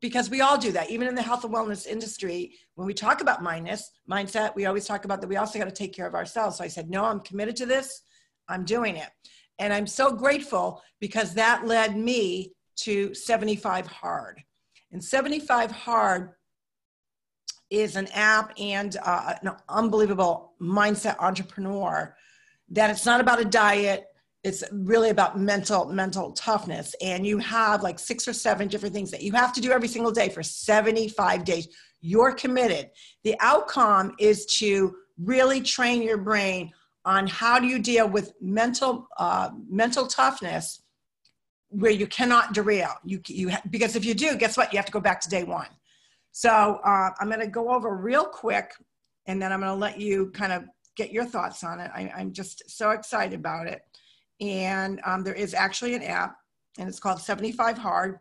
because 0.00 0.30
we 0.30 0.40
all 0.40 0.58
do 0.58 0.72
that 0.72 0.90
even 0.90 1.08
in 1.08 1.14
the 1.14 1.22
health 1.22 1.44
and 1.44 1.52
wellness 1.52 1.86
industry. 1.86 2.54
When 2.74 2.86
we 2.86 2.94
talk 2.94 3.20
about 3.20 3.42
mindness 3.42 3.90
mindset 4.10 4.54
we 4.54 4.66
always 4.66 4.86
talk 4.86 5.04
about 5.04 5.20
that 5.20 5.28
we 5.28 5.36
also 5.36 5.58
got 5.58 5.66
to 5.66 5.70
take 5.70 5.94
care 5.94 6.06
of 6.06 6.14
ourselves. 6.14 6.58
So 6.58 6.64
i 6.64 6.68
said 6.68 6.90
no 6.90 7.04
i'm 7.04 7.20
committed 7.20 7.56
to 7.56 7.66
this. 7.66 8.02
I'm 8.48 8.64
doing 8.64 8.96
it. 8.96 9.10
And 9.58 9.72
i'm 9.72 9.86
so 9.86 10.12
grateful 10.12 10.82
because 11.00 11.34
that 11.34 11.66
led 11.66 11.96
me 11.96 12.52
to 12.76 13.14
75 13.14 13.86
hard. 13.86 14.42
And 14.92 15.02
75 15.02 15.70
hard 15.70 16.30
is 17.70 17.96
an 17.96 18.06
app 18.14 18.52
and 18.58 18.96
uh, 19.02 19.34
an 19.42 19.52
unbelievable 19.68 20.52
mindset 20.60 21.16
entrepreneur 21.18 22.16
that 22.70 22.90
it's 22.90 23.04
not 23.04 23.20
about 23.20 23.40
a 23.40 23.44
diet 23.44 24.06
it's 24.48 24.64
really 24.72 25.10
about 25.10 25.38
mental 25.38 25.86
mental 25.86 26.32
toughness 26.32 26.94
and 27.00 27.26
you 27.26 27.38
have 27.38 27.82
like 27.82 27.98
six 27.98 28.26
or 28.26 28.32
seven 28.32 28.66
different 28.66 28.94
things 28.94 29.10
that 29.10 29.22
you 29.22 29.32
have 29.32 29.52
to 29.52 29.60
do 29.60 29.70
every 29.70 29.88
single 29.88 30.10
day 30.10 30.28
for 30.28 30.42
75 30.42 31.44
days 31.44 31.68
you're 32.00 32.32
committed 32.32 32.90
the 33.24 33.36
outcome 33.40 34.12
is 34.18 34.46
to 34.46 34.96
really 35.18 35.60
train 35.60 36.02
your 36.02 36.18
brain 36.18 36.72
on 37.04 37.26
how 37.26 37.58
do 37.58 37.66
you 37.66 37.78
deal 37.78 38.08
with 38.08 38.32
mental 38.40 39.08
uh, 39.18 39.50
mental 39.68 40.06
toughness 40.06 40.82
where 41.70 41.90
you 41.90 42.06
cannot 42.06 42.54
derail. 42.54 42.94
You 43.04 43.20
you 43.26 43.52
because 43.70 43.96
if 43.96 44.04
you 44.04 44.14
do, 44.14 44.36
guess 44.36 44.56
what? 44.56 44.72
You 44.72 44.78
have 44.78 44.86
to 44.86 44.92
go 44.92 45.00
back 45.00 45.20
to 45.22 45.28
day 45.28 45.44
one. 45.44 45.68
So 46.32 46.50
uh, 46.84 47.10
I'm 47.18 47.28
going 47.28 47.40
to 47.40 47.46
go 47.46 47.70
over 47.70 47.96
real 47.96 48.24
quick, 48.24 48.72
and 49.26 49.40
then 49.40 49.52
I'm 49.52 49.60
going 49.60 49.72
to 49.72 49.78
let 49.78 50.00
you 50.00 50.30
kind 50.32 50.52
of 50.52 50.64
get 50.96 51.12
your 51.12 51.24
thoughts 51.24 51.64
on 51.64 51.80
it. 51.80 51.90
I, 51.94 52.12
am 52.20 52.32
just 52.32 52.62
so 52.68 52.90
excited 52.90 53.38
about 53.38 53.66
it. 53.66 53.80
And 54.40 55.00
um, 55.04 55.24
there 55.24 55.34
is 55.34 55.54
actually 55.54 55.94
an 55.94 56.02
app, 56.02 56.36
and 56.78 56.88
it's 56.88 57.00
called 57.00 57.20
75 57.20 57.78
Hard. 57.78 58.20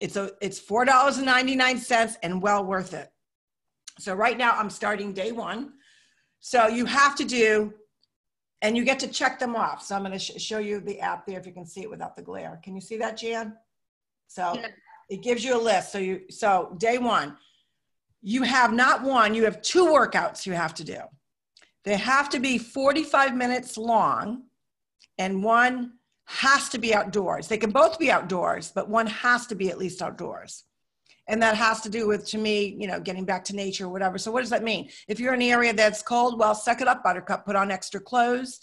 It's 0.00 0.16
a 0.16 0.30
it's 0.40 0.58
four 0.58 0.86
dollars 0.86 1.18
and 1.18 1.26
ninety 1.26 1.54
nine 1.54 1.76
cents, 1.76 2.16
and 2.22 2.40
well 2.40 2.64
worth 2.64 2.94
it. 2.94 3.12
So 3.98 4.14
right 4.14 4.38
now 4.38 4.52
I'm 4.52 4.70
starting 4.70 5.12
day 5.12 5.32
one. 5.32 5.74
So 6.40 6.68
you 6.68 6.86
have 6.86 7.14
to 7.16 7.24
do, 7.24 7.74
and 8.62 8.76
you 8.76 8.84
get 8.84 8.98
to 9.00 9.08
check 9.08 9.38
them 9.38 9.54
off. 9.54 9.82
So 9.82 9.94
I'm 9.94 10.02
going 10.02 10.12
to 10.12 10.18
sh- 10.18 10.40
show 10.40 10.58
you 10.58 10.80
the 10.80 11.00
app 11.00 11.26
there 11.26 11.38
if 11.38 11.46
you 11.46 11.52
can 11.52 11.66
see 11.66 11.82
it 11.82 11.90
without 11.90 12.16
the 12.16 12.22
glare. 12.22 12.58
Can 12.64 12.74
you 12.74 12.80
see 12.80 12.96
that, 12.96 13.18
Jan? 13.18 13.54
So 14.26 14.54
yeah. 14.54 14.68
it 15.10 15.22
gives 15.22 15.44
you 15.44 15.54
a 15.54 15.60
list. 15.60 15.92
So 15.92 15.98
you 15.98 16.22
so 16.30 16.74
day 16.78 16.96
one, 16.96 17.36
you 18.22 18.42
have 18.42 18.72
not 18.72 19.02
one, 19.02 19.34
you 19.34 19.44
have 19.44 19.60
two 19.60 19.86
workouts 19.86 20.46
you 20.46 20.54
have 20.54 20.74
to 20.74 20.84
do. 20.84 21.00
They 21.84 21.96
have 21.96 22.28
to 22.30 22.40
be 22.40 22.58
45 22.58 23.34
minutes 23.34 23.78
long, 23.78 24.44
and 25.20 25.44
one 25.44 25.92
has 26.24 26.70
to 26.70 26.78
be 26.78 26.94
outdoors. 26.94 27.46
They 27.46 27.58
can 27.58 27.70
both 27.70 27.98
be 27.98 28.10
outdoors, 28.10 28.72
but 28.74 28.88
one 28.88 29.06
has 29.06 29.46
to 29.48 29.54
be 29.54 29.68
at 29.68 29.76
least 29.76 30.00
outdoors. 30.00 30.64
And 31.28 31.42
that 31.42 31.56
has 31.56 31.82
to 31.82 31.90
do 31.90 32.08
with, 32.08 32.26
to 32.28 32.38
me, 32.38 32.74
you 32.78 32.86
know, 32.86 32.98
getting 32.98 33.26
back 33.26 33.44
to 33.44 33.54
nature 33.54 33.84
or 33.84 33.90
whatever. 33.90 34.16
So, 34.16 34.32
what 34.32 34.40
does 34.40 34.48
that 34.48 34.64
mean? 34.64 34.88
If 35.08 35.20
you're 35.20 35.34
in 35.34 35.42
an 35.42 35.48
area 35.48 35.74
that's 35.74 36.02
cold, 36.02 36.38
well, 36.38 36.54
suck 36.54 36.80
it 36.80 36.88
up, 36.88 37.04
buttercup, 37.04 37.44
put 37.44 37.54
on 37.54 37.70
extra 37.70 38.00
clothes, 38.00 38.60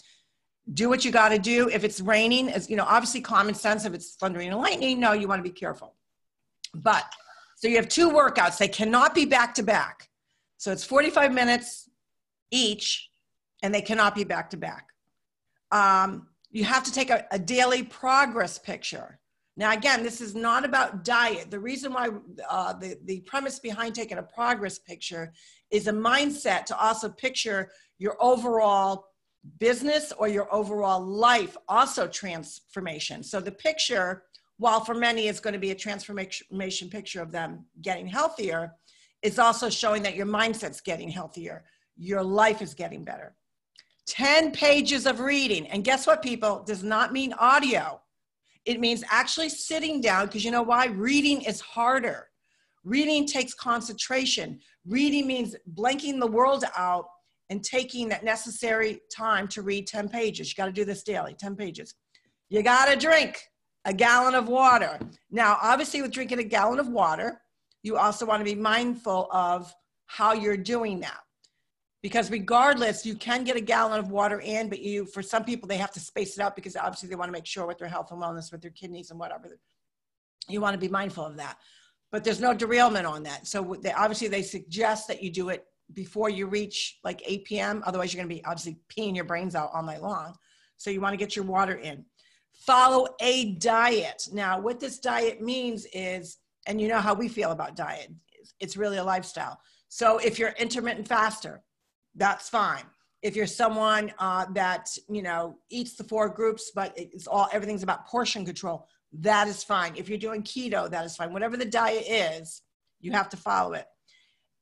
do 0.74 0.88
what 0.88 1.04
you 1.04 1.12
got 1.12 1.28
to 1.28 1.38
do. 1.38 1.68
If 1.68 1.84
it's 1.84 2.00
raining, 2.00 2.50
as 2.50 2.68
you 2.68 2.74
know, 2.76 2.84
obviously 2.84 3.20
common 3.20 3.54
sense. 3.54 3.84
If 3.84 3.94
it's 3.94 4.16
thundering 4.16 4.48
and 4.48 4.58
lightning, 4.58 4.98
no, 4.98 5.12
you 5.12 5.28
want 5.28 5.38
to 5.38 5.48
be 5.48 5.54
careful. 5.54 5.94
But 6.74 7.04
so 7.54 7.68
you 7.68 7.76
have 7.76 7.88
two 7.88 8.10
workouts. 8.10 8.58
They 8.58 8.68
cannot 8.68 9.14
be 9.14 9.26
back 9.26 9.54
to 9.54 9.62
back. 9.62 10.08
So 10.56 10.72
it's 10.72 10.84
45 10.84 11.32
minutes 11.32 11.88
each, 12.50 13.08
and 13.62 13.72
they 13.72 13.82
cannot 13.82 14.16
be 14.16 14.24
back 14.24 14.50
to 14.50 14.56
back. 14.56 14.88
Um, 15.70 16.28
you 16.50 16.64
have 16.64 16.84
to 16.84 16.92
take 16.92 17.10
a, 17.10 17.26
a 17.30 17.38
daily 17.38 17.82
progress 17.82 18.58
picture. 18.58 19.18
Now, 19.56 19.72
again, 19.72 20.02
this 20.02 20.20
is 20.20 20.34
not 20.34 20.64
about 20.64 21.04
diet. 21.04 21.50
The 21.50 21.58
reason 21.58 21.92
why 21.92 22.10
uh, 22.48 22.74
the, 22.74 22.96
the 23.04 23.20
premise 23.22 23.58
behind 23.58 23.94
taking 23.94 24.18
a 24.18 24.22
progress 24.22 24.78
picture 24.78 25.32
is 25.70 25.88
a 25.88 25.92
mindset 25.92 26.64
to 26.66 26.78
also 26.78 27.08
picture 27.08 27.70
your 27.98 28.16
overall 28.20 29.06
business 29.58 30.12
or 30.16 30.28
your 30.28 30.52
overall 30.54 31.04
life 31.04 31.56
also 31.68 32.06
transformation. 32.06 33.22
So 33.22 33.40
the 33.40 33.52
picture 33.52 34.22
while 34.58 34.80
for 34.80 34.94
many 34.94 35.28
it's 35.28 35.40
going 35.40 35.54
to 35.54 35.58
be 35.58 35.70
a 35.70 35.74
transformation 35.74 36.90
picture 36.90 37.22
of 37.22 37.32
them 37.32 37.64
getting 37.80 38.06
healthier, 38.06 38.74
is 39.22 39.38
also 39.38 39.70
showing 39.70 40.02
that 40.02 40.14
your 40.14 40.26
mindset's 40.26 40.80
getting 40.80 41.08
healthier, 41.08 41.64
your 41.96 42.22
life 42.22 42.62
is 42.62 42.74
getting 42.74 43.04
better. 43.04 43.34
10 44.08 44.52
pages 44.52 45.06
of 45.06 45.20
reading. 45.20 45.66
And 45.68 45.84
guess 45.84 46.06
what, 46.06 46.22
people? 46.22 46.62
Does 46.66 46.82
not 46.82 47.12
mean 47.12 47.32
audio. 47.34 48.00
It 48.64 48.80
means 48.80 49.04
actually 49.10 49.48
sitting 49.48 50.00
down 50.00 50.26
because 50.26 50.44
you 50.44 50.50
know 50.50 50.62
why? 50.62 50.86
Reading 50.86 51.42
is 51.42 51.60
harder. 51.60 52.28
Reading 52.84 53.26
takes 53.26 53.54
concentration. 53.54 54.60
Reading 54.86 55.26
means 55.26 55.54
blanking 55.74 56.18
the 56.20 56.26
world 56.26 56.64
out 56.76 57.06
and 57.50 57.62
taking 57.62 58.08
that 58.08 58.24
necessary 58.24 59.00
time 59.14 59.48
to 59.48 59.62
read 59.62 59.86
10 59.86 60.08
pages. 60.08 60.48
You 60.48 60.54
got 60.56 60.66
to 60.66 60.72
do 60.72 60.84
this 60.84 61.02
daily, 61.02 61.34
10 61.38 61.56
pages. 61.56 61.94
You 62.50 62.62
got 62.62 62.86
to 62.86 62.96
drink 62.96 63.42
a 63.84 63.92
gallon 63.92 64.34
of 64.34 64.48
water. 64.48 64.98
Now, 65.30 65.58
obviously, 65.62 66.02
with 66.02 66.12
drinking 66.12 66.38
a 66.38 66.44
gallon 66.44 66.78
of 66.78 66.88
water, 66.88 67.40
you 67.82 67.96
also 67.96 68.26
want 68.26 68.40
to 68.40 68.44
be 68.44 68.54
mindful 68.54 69.28
of 69.32 69.72
how 70.06 70.32
you're 70.32 70.56
doing 70.56 71.00
that. 71.00 71.20
Because 72.08 72.30
regardless, 72.30 73.04
you 73.04 73.14
can 73.14 73.44
get 73.44 73.54
a 73.54 73.60
gallon 73.60 73.98
of 73.98 74.10
water 74.10 74.40
in, 74.40 74.70
but 74.70 74.78
you, 74.78 75.04
for 75.04 75.22
some 75.22 75.44
people, 75.44 75.68
they 75.68 75.76
have 75.76 75.92
to 75.92 76.00
space 76.00 76.38
it 76.38 76.40
out 76.42 76.56
because 76.56 76.74
obviously 76.74 77.10
they 77.10 77.16
want 77.16 77.28
to 77.28 77.32
make 77.32 77.44
sure 77.44 77.66
with 77.66 77.76
their 77.76 77.86
health 77.86 78.10
and 78.12 78.18
wellness, 78.18 78.50
with 78.50 78.62
their 78.62 78.70
kidneys 78.70 79.10
and 79.10 79.20
whatever. 79.20 79.58
You 80.48 80.62
want 80.62 80.72
to 80.72 80.78
be 80.78 80.88
mindful 80.88 81.26
of 81.26 81.36
that. 81.36 81.58
But 82.10 82.24
there's 82.24 82.40
no 82.40 82.54
derailment 82.54 83.04
on 83.04 83.24
that. 83.24 83.46
So 83.46 83.76
they, 83.82 83.92
obviously, 83.92 84.28
they 84.28 84.40
suggest 84.40 85.06
that 85.08 85.22
you 85.22 85.30
do 85.30 85.50
it 85.50 85.66
before 85.92 86.30
you 86.30 86.46
reach 86.46 86.98
like 87.04 87.20
8 87.26 87.44
p.m. 87.44 87.82
Otherwise, 87.84 88.14
you're 88.14 88.24
going 88.24 88.34
to 88.34 88.34
be 88.34 88.44
obviously 88.46 88.78
peeing 88.88 89.14
your 89.14 89.26
brains 89.26 89.54
out 89.54 89.68
all 89.74 89.82
night 89.82 90.00
long. 90.00 90.34
So 90.78 90.88
you 90.88 91.02
want 91.02 91.12
to 91.12 91.18
get 91.18 91.36
your 91.36 91.44
water 91.44 91.74
in 91.74 92.06
follow 92.58 93.06
a 93.20 93.52
diet. 93.56 94.28
Now, 94.32 94.58
what 94.58 94.80
this 94.80 94.98
diet 94.98 95.40
means 95.40 95.86
is, 95.92 96.38
and 96.66 96.80
you 96.80 96.88
know 96.88 96.98
how 96.98 97.14
we 97.14 97.28
feel 97.28 97.52
about 97.52 97.76
diet, 97.76 98.10
it's 98.58 98.76
really 98.76 98.96
a 98.96 99.04
lifestyle. 99.04 99.60
So 99.88 100.18
if 100.18 100.38
you're 100.38 100.54
intermittent 100.58 101.06
faster, 101.06 101.62
that's 102.18 102.48
fine. 102.48 102.84
If 103.22 103.34
you're 103.34 103.46
someone 103.46 104.12
uh, 104.18 104.46
that 104.52 104.88
you 105.08 105.22
know 105.22 105.58
eats 105.70 105.96
the 105.96 106.04
four 106.04 106.28
groups, 106.28 106.70
but 106.74 106.92
it's 106.96 107.26
all 107.26 107.48
everything's 107.52 107.82
about 107.82 108.06
portion 108.06 108.44
control, 108.44 108.86
that 109.12 109.48
is 109.48 109.64
fine. 109.64 109.94
If 109.96 110.08
you're 110.08 110.18
doing 110.18 110.42
keto, 110.42 110.90
that 110.90 111.04
is 111.04 111.16
fine. 111.16 111.32
Whatever 111.32 111.56
the 111.56 111.64
diet 111.64 112.04
is, 112.06 112.62
you 113.00 113.12
have 113.12 113.28
to 113.30 113.36
follow 113.36 113.72
it. 113.72 113.86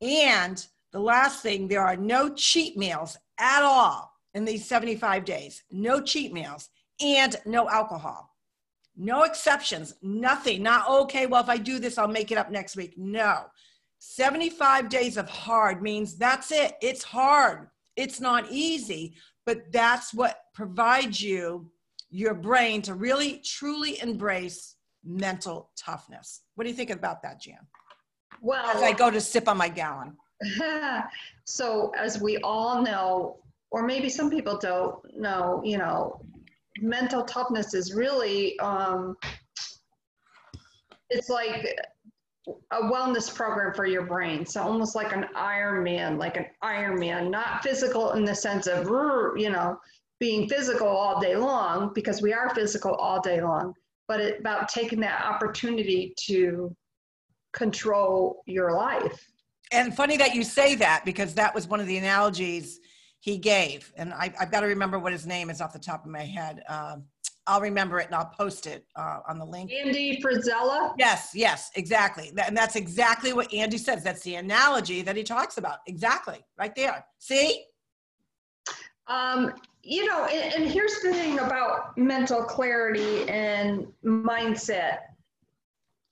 And 0.00 0.64
the 0.92 1.00
last 1.00 1.42
thing, 1.42 1.68
there 1.68 1.82
are 1.82 1.96
no 1.96 2.32
cheat 2.32 2.76
meals 2.76 3.16
at 3.38 3.62
all 3.62 4.12
in 4.34 4.44
these 4.44 4.66
75 4.66 5.24
days. 5.24 5.62
No 5.70 6.00
cheat 6.00 6.32
meals 6.32 6.68
and 7.00 7.36
no 7.44 7.68
alcohol. 7.68 8.30
No 8.96 9.24
exceptions, 9.24 9.94
nothing. 10.00 10.62
Not 10.62 10.88
okay, 10.88 11.26
well, 11.26 11.42
if 11.42 11.50
I 11.50 11.58
do 11.58 11.78
this, 11.78 11.98
I'll 11.98 12.08
make 12.08 12.32
it 12.32 12.38
up 12.38 12.50
next 12.50 12.76
week. 12.76 12.94
No. 12.96 13.44
75 13.98 14.88
days 14.88 15.16
of 15.16 15.28
hard 15.28 15.82
means 15.82 16.16
that's 16.16 16.52
it. 16.52 16.74
It's 16.82 17.02
hard. 17.02 17.68
It's 17.96 18.20
not 18.20 18.46
easy, 18.50 19.14
but 19.44 19.72
that's 19.72 20.12
what 20.12 20.40
provides 20.54 21.20
you 21.20 21.70
your 22.10 22.34
brain 22.34 22.82
to 22.82 22.94
really 22.94 23.42
truly 23.44 24.00
embrace 24.00 24.76
mental 25.04 25.70
toughness. 25.76 26.42
What 26.54 26.64
do 26.64 26.70
you 26.70 26.76
think 26.76 26.90
about 26.90 27.22
that, 27.22 27.40
Jan? 27.40 27.58
Well, 28.40 28.64
as 28.66 28.82
I 28.82 28.92
go 28.92 29.10
to 29.10 29.20
sip 29.20 29.48
on 29.48 29.56
my 29.56 29.68
gallon. 29.68 30.16
so, 31.44 31.92
as 31.98 32.20
we 32.20 32.38
all 32.38 32.82
know, 32.82 33.38
or 33.70 33.86
maybe 33.86 34.08
some 34.08 34.30
people 34.30 34.58
don't 34.58 34.96
know, 35.18 35.62
you 35.64 35.78
know, 35.78 36.20
mental 36.80 37.24
toughness 37.24 37.74
is 37.74 37.94
really 37.94 38.58
um, 38.60 39.16
it's 41.10 41.28
like 41.28 41.76
a 42.70 42.82
wellness 42.82 43.34
program 43.34 43.74
for 43.74 43.86
your 43.86 44.04
brain. 44.06 44.46
So 44.46 44.62
almost 44.62 44.94
like 44.94 45.12
an 45.12 45.26
Ironman, 45.36 46.18
like 46.18 46.36
an 46.36 46.46
Ironman, 46.62 47.30
not 47.30 47.62
physical 47.62 48.12
in 48.12 48.24
the 48.24 48.34
sense 48.34 48.66
of 48.66 48.86
you 49.36 49.50
know 49.50 49.78
being 50.18 50.48
physical 50.48 50.86
all 50.86 51.20
day 51.20 51.36
long 51.36 51.92
because 51.94 52.22
we 52.22 52.32
are 52.32 52.54
physical 52.54 52.94
all 52.94 53.20
day 53.20 53.40
long, 53.40 53.74
but 54.08 54.20
it, 54.20 54.40
about 54.40 54.68
taking 54.68 55.00
that 55.00 55.24
opportunity 55.24 56.14
to 56.26 56.74
control 57.52 58.42
your 58.46 58.72
life. 58.72 59.26
And 59.72 59.94
funny 59.94 60.16
that 60.18 60.34
you 60.34 60.44
say 60.44 60.74
that 60.76 61.04
because 61.04 61.34
that 61.34 61.54
was 61.54 61.66
one 61.66 61.80
of 61.80 61.86
the 61.86 61.96
analogies 61.96 62.78
he 63.20 63.38
gave. 63.38 63.92
And 63.96 64.14
I, 64.14 64.32
have 64.38 64.52
got 64.52 64.60
to 64.60 64.66
remember 64.66 64.98
what 64.98 65.12
his 65.12 65.26
name 65.26 65.50
is 65.50 65.60
off 65.60 65.72
the 65.72 65.78
top 65.78 66.04
of 66.04 66.10
my 66.10 66.22
head. 66.22 66.62
Um, 66.68 67.04
I'll 67.46 67.60
remember 67.60 68.00
it 68.00 68.06
and 68.06 68.14
I'll 68.14 68.32
post 68.38 68.66
it 68.66 68.84
uh, 68.96 69.20
on 69.28 69.38
the 69.38 69.44
link. 69.44 69.72
Andy 69.72 70.20
Frisella? 70.20 70.94
Yes, 70.98 71.30
yes, 71.34 71.70
exactly. 71.76 72.32
And 72.44 72.56
that's 72.56 72.76
exactly 72.76 73.32
what 73.32 73.52
Andy 73.52 73.78
says. 73.78 74.02
That's 74.02 74.22
the 74.22 74.36
analogy 74.36 75.02
that 75.02 75.16
he 75.16 75.22
talks 75.22 75.58
about. 75.58 75.78
Exactly, 75.86 76.38
right 76.58 76.74
there. 76.74 77.04
See? 77.18 77.64
Um, 79.06 79.54
you 79.82 80.06
know, 80.06 80.24
and, 80.24 80.54
and 80.54 80.70
here's 80.70 81.00
the 81.00 81.12
thing 81.12 81.38
about 81.38 81.96
mental 81.96 82.42
clarity 82.42 83.28
and 83.28 83.86
mindset 84.04 84.98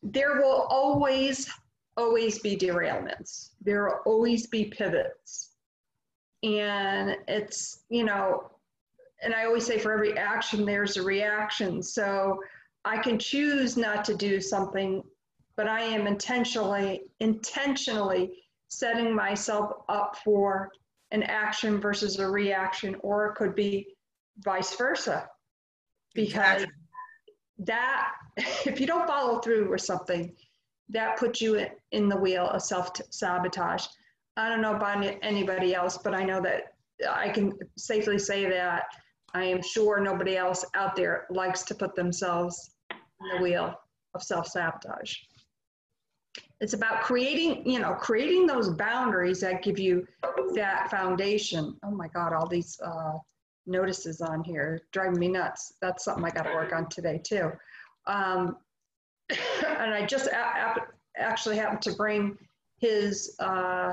there 0.06 0.34
will 0.34 0.66
always, 0.68 1.50
always 1.96 2.38
be 2.40 2.56
derailments, 2.56 3.52
there 3.62 3.86
will 3.86 4.00
always 4.04 4.46
be 4.46 4.66
pivots 4.66 5.54
and 6.44 7.16
it's 7.26 7.80
you 7.88 8.04
know 8.04 8.50
and 9.24 9.34
i 9.34 9.44
always 9.44 9.66
say 9.66 9.78
for 9.78 9.92
every 9.92 10.16
action 10.16 10.64
there's 10.64 10.96
a 10.96 11.02
reaction. 11.02 11.82
So 11.82 12.40
i 12.84 12.98
can 12.98 13.18
choose 13.18 13.76
not 13.76 14.04
to 14.06 14.14
do 14.14 14.40
something 14.40 15.02
but 15.56 15.68
i 15.68 15.80
am 15.80 16.06
intentionally 16.06 17.02
intentionally 17.20 18.44
setting 18.68 19.14
myself 19.14 19.72
up 19.88 20.16
for 20.24 20.70
an 21.12 21.22
action 21.22 21.80
versus 21.80 22.18
a 22.18 22.28
reaction 22.28 22.96
or 23.00 23.26
it 23.26 23.36
could 23.36 23.54
be 23.54 23.86
vice 24.38 24.74
versa. 24.74 25.28
Because 26.14 26.66
that 27.58 28.12
if 28.36 28.80
you 28.80 28.86
don't 28.86 29.06
follow 29.06 29.38
through 29.38 29.70
with 29.70 29.80
something 29.80 30.34
that 30.88 31.16
puts 31.16 31.40
you 31.40 31.66
in 31.92 32.08
the 32.08 32.16
wheel 32.16 32.48
of 32.48 32.62
self 32.62 32.90
sabotage 33.10 33.86
I 34.36 34.48
don't 34.48 34.60
know 34.60 34.74
about 34.74 35.04
anybody 35.22 35.74
else, 35.74 35.96
but 35.96 36.12
I 36.12 36.24
know 36.24 36.40
that 36.40 36.74
I 37.08 37.28
can 37.28 37.52
safely 37.76 38.18
say 38.18 38.48
that 38.50 38.84
I 39.34 39.44
am 39.44 39.60
sure 39.60 40.00
nobody 40.00 40.36
else 40.36 40.64
out 40.74 40.94
there 40.94 41.26
likes 41.28 41.62
to 41.64 41.74
put 41.74 41.96
themselves 41.96 42.70
in 42.90 43.36
the 43.36 43.42
wheel 43.42 43.74
of 44.14 44.22
self-sabotage. 44.22 45.16
It's 46.60 46.72
about 46.72 47.02
creating, 47.02 47.68
you 47.68 47.80
know, 47.80 47.94
creating 47.94 48.46
those 48.46 48.70
boundaries 48.70 49.40
that 49.40 49.62
give 49.62 49.78
you 49.78 50.06
that 50.54 50.88
foundation. 50.88 51.76
Oh 51.82 51.90
my 51.90 52.08
God, 52.08 52.32
all 52.32 52.46
these 52.46 52.80
uh, 52.80 53.18
notices 53.66 54.20
on 54.20 54.44
here 54.44 54.82
driving 54.92 55.18
me 55.18 55.28
nuts. 55.28 55.74
That's 55.82 56.04
something 56.04 56.24
I 56.24 56.30
got 56.30 56.44
to 56.44 56.54
work 56.54 56.72
on 56.72 56.88
today 56.88 57.20
too. 57.22 57.50
Um, 58.06 58.56
and 59.30 59.94
I 59.94 60.06
just 60.06 60.28
actually 61.16 61.56
happened 61.56 61.82
to 61.82 61.92
bring 61.92 62.38
his 62.78 63.34
uh, 63.40 63.92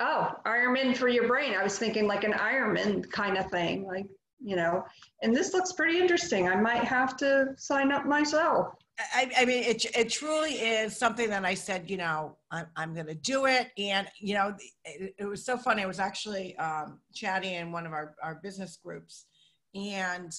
oh 0.00 0.32
Ironman 0.46 0.96
for 0.96 1.08
your 1.08 1.28
brain. 1.28 1.54
I 1.54 1.62
was 1.62 1.78
thinking 1.78 2.06
like 2.06 2.24
an 2.24 2.32
Ironman 2.32 3.10
kind 3.10 3.38
of 3.38 3.50
thing, 3.50 3.86
like 3.86 4.06
you 4.44 4.56
know. 4.56 4.84
And 5.22 5.34
this 5.34 5.54
looks 5.54 5.72
pretty 5.72 5.98
interesting. 5.98 6.48
I 6.48 6.56
might 6.56 6.84
have 6.84 7.16
to 7.18 7.54
sign 7.56 7.90
up 7.90 8.04
myself. 8.04 8.74
I, 9.12 9.28
I 9.38 9.44
mean, 9.44 9.64
it, 9.64 9.84
it 9.96 10.08
truly 10.08 10.52
is 10.52 10.96
something 10.96 11.28
that 11.30 11.44
I 11.44 11.54
said, 11.54 11.90
you 11.90 11.96
know, 11.96 12.36
I'm, 12.52 12.66
I'm 12.76 12.94
going 12.94 13.06
to 13.06 13.14
do 13.14 13.46
it. 13.46 13.72
And, 13.76 14.06
you 14.20 14.34
know, 14.34 14.54
it, 14.84 15.14
it 15.18 15.24
was 15.24 15.44
so 15.44 15.56
funny. 15.56 15.82
I 15.82 15.86
was 15.86 15.98
actually 15.98 16.56
um, 16.58 17.00
chatting 17.12 17.54
in 17.54 17.72
one 17.72 17.86
of 17.86 17.92
our, 17.92 18.14
our 18.22 18.36
business 18.36 18.76
groups. 18.76 19.26
And, 19.74 20.32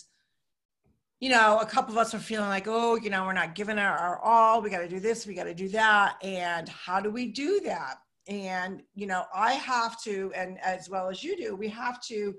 you 1.19 1.29
know, 1.29 1.59
a 1.59 1.65
couple 1.65 1.93
of 1.93 1.97
us 1.97 2.13
are 2.13 2.19
feeling 2.19 2.47
like, 2.47 2.67
oh, 2.67 2.95
you 2.95 3.09
know, 3.09 3.25
we're 3.25 3.33
not 3.33 3.55
giving 3.55 3.77
our, 3.77 3.97
our 3.97 4.19
all. 4.19 4.62
We 4.62 4.69
got 4.69 4.79
to 4.79 4.88
do 4.88 5.01
this, 5.01 5.27
we 5.27 5.33
got 5.33 5.45
to 5.45 5.53
do 5.53 5.67
that. 5.69 6.15
And 6.24 6.69
how 6.69 7.01
do 7.01 7.09
we 7.09 7.27
do 7.33 7.59
that? 7.65 7.95
And, 8.29 8.81
you 8.95 9.05
know, 9.05 9.25
I 9.35 9.53
have 9.53 10.01
to, 10.03 10.31
and 10.33 10.59
as 10.63 10.89
well 10.89 11.09
as 11.09 11.24
you 11.24 11.35
do, 11.35 11.55
we 11.57 11.67
have 11.69 12.01
to 12.03 12.33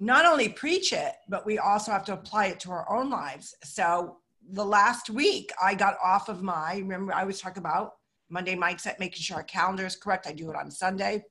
not 0.00 0.24
only 0.24 0.48
preach 0.48 0.94
it, 0.94 1.12
but 1.28 1.44
we 1.44 1.58
also 1.58 1.92
have 1.92 2.04
to 2.06 2.14
apply 2.14 2.46
it 2.46 2.58
to 2.60 2.70
our 2.70 2.90
own 2.90 3.10
lives. 3.10 3.54
So 3.62 4.16
the 4.52 4.64
last 4.64 5.10
week 5.10 5.52
I 5.62 5.74
got 5.74 5.96
off 6.02 6.30
of 6.30 6.42
my, 6.42 6.78
remember 6.78 7.12
I 7.12 7.24
was 7.24 7.40
talking 7.40 7.62
about 7.62 7.92
Monday 8.30 8.56
mindset, 8.56 8.98
making 8.98 9.20
sure 9.20 9.36
our 9.36 9.42
calendar 9.42 9.84
is 9.84 9.96
correct. 9.96 10.26
I 10.26 10.32
do 10.32 10.48
it 10.50 10.56
on 10.56 10.70
Sunday. 10.70 11.24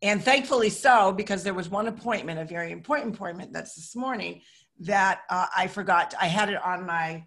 And 0.00 0.22
thankfully 0.22 0.70
so, 0.70 1.12
because 1.12 1.42
there 1.42 1.52
was 1.52 1.68
one 1.68 1.88
appointment, 1.88 2.38
a 2.38 2.44
very 2.44 2.70
important 2.70 3.14
appointment 3.14 3.52
that's 3.52 3.74
this 3.74 3.96
morning 3.96 4.42
that 4.78 5.22
uh, 5.28 5.46
I 5.54 5.66
forgot. 5.66 6.14
I 6.18 6.26
had 6.26 6.48
it 6.48 6.64
on 6.64 6.86
my 6.86 7.24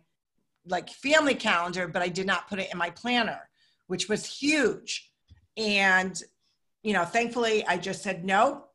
like 0.65 0.89
family 0.89 1.36
calendar, 1.36 1.88
but 1.88 2.01
I 2.01 2.08
did 2.08 2.25
not 2.25 2.48
put 2.48 2.60
it 2.60 2.72
in 2.72 2.77
my 2.77 2.89
planner, 2.92 3.42
which 3.88 4.08
was 4.08 4.25
huge. 4.25 5.12
And, 5.58 6.20
you 6.82 6.94
know, 6.94 7.03
thankfully 7.03 7.65
I 7.68 7.77
just 7.77 8.01
said 8.01 8.24
no. 8.24 8.65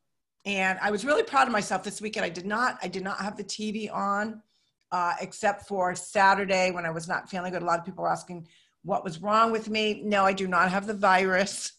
And 0.45 0.79
I 0.81 0.91
was 0.91 1.05
really 1.05 1.23
proud 1.23 1.47
of 1.47 1.53
myself 1.53 1.83
this 1.83 2.01
weekend. 2.01 2.25
I 2.25 2.31
did 2.31 2.47
not, 2.47 2.79
I 2.83 2.89
did 2.89 3.05
not 3.05 3.19
have 3.19 3.37
the 3.37 3.45
TV 3.45 3.93
on 3.93 4.43
uh, 4.91 5.15
except 5.21 5.69
for 5.69 5.95
Saturday 5.95 6.71
when 6.71 6.87
I 6.87 6.91
was 6.91 7.09
not 7.09 7.29
feeling 7.29 7.53
good. 7.53 7.63
A 7.63 7.67
lot 7.67 7.79
of 7.79 7.85
people 7.85 8.03
were 8.03 8.11
asking 8.11 8.47
what 8.83 9.05
was 9.05 9.21
wrong 9.21 9.53
with 9.53 9.69
me. 9.69 10.03
No, 10.05 10.25
I 10.25 10.33
do 10.33 10.49
not 10.49 10.71
have 10.71 10.87
the 10.87 10.95
virus. 10.95 11.73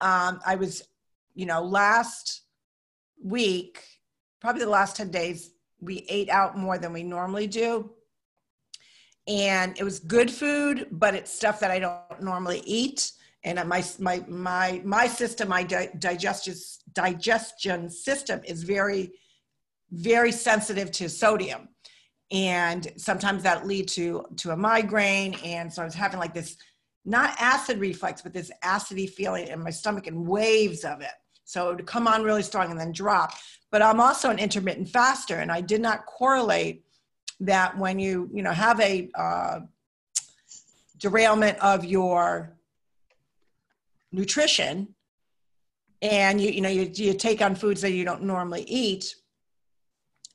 Um, 0.00 0.40
I 0.44 0.56
was, 0.56 0.82
you 1.34 1.46
know, 1.46 1.62
last 1.62 2.42
week, 3.22 3.84
probably 4.40 4.64
the 4.64 4.70
last 4.70 4.96
10 4.96 5.10
days, 5.10 5.52
we 5.80 6.04
ate 6.08 6.28
out 6.28 6.58
more 6.58 6.78
than 6.78 6.92
we 6.92 7.02
normally 7.02 7.46
do. 7.46 7.92
And 9.28 9.78
it 9.78 9.84
was 9.84 10.00
good 10.00 10.30
food, 10.30 10.88
but 10.90 11.14
it's 11.14 11.32
stuff 11.32 11.60
that 11.60 11.70
I 11.70 11.78
don't 11.78 12.22
normally 12.22 12.62
eat. 12.66 13.12
And 13.44 13.68
my 13.68 13.84
my 13.98 14.24
my 14.28 14.80
my 14.84 15.06
system, 15.06 15.48
my 15.48 15.62
di- 15.64 15.90
digestion 15.98 16.54
digestion 16.92 17.90
system 17.90 18.40
is 18.44 18.62
very 18.62 19.12
very 19.90 20.32
sensitive 20.32 20.90
to 20.92 21.08
sodium. 21.08 21.68
And 22.30 22.90
sometimes 22.96 23.42
that 23.42 23.66
lead 23.66 23.88
to 23.88 24.24
to 24.38 24.50
a 24.50 24.56
migraine. 24.56 25.34
And 25.44 25.72
so 25.72 25.82
i 25.82 25.84
was 25.84 25.94
having 25.94 26.20
like 26.20 26.34
this 26.34 26.56
not 27.04 27.34
acid 27.40 27.78
reflux 27.78 28.22
but 28.22 28.32
this 28.32 28.50
acidy 28.62 29.10
feeling 29.10 29.48
in 29.48 29.62
my 29.62 29.70
stomach 29.70 30.06
and 30.06 30.26
waves 30.26 30.84
of 30.84 31.00
it. 31.00 31.14
So 31.44 31.70
it 31.70 31.76
would 31.76 31.86
come 31.86 32.06
on 32.06 32.22
really 32.22 32.42
strong 32.42 32.70
and 32.70 32.78
then 32.78 32.92
drop. 32.92 33.32
But 33.70 33.82
i'm 33.82 34.00
also 34.00 34.30
an 34.30 34.38
intermittent 34.38 34.88
faster 34.88 35.36
and 35.36 35.50
i 35.50 35.60
did 35.60 35.80
not 35.80 36.06
correlate 36.06 36.84
that 37.40 37.76
when 37.76 37.98
you 37.98 38.30
you 38.32 38.42
know 38.42 38.52
have 38.52 38.80
a 38.80 39.10
uh, 39.14 39.60
derailment 40.98 41.58
of 41.58 41.84
your 41.84 42.56
nutrition 44.12 44.94
and 46.00 46.40
you 46.40 46.50
you 46.50 46.60
know 46.60 46.68
you, 46.68 46.90
you 46.94 47.14
take 47.14 47.40
on 47.40 47.54
foods 47.54 47.80
that 47.80 47.92
you 47.92 48.04
don't 48.04 48.22
normally 48.22 48.62
eat 48.62 49.14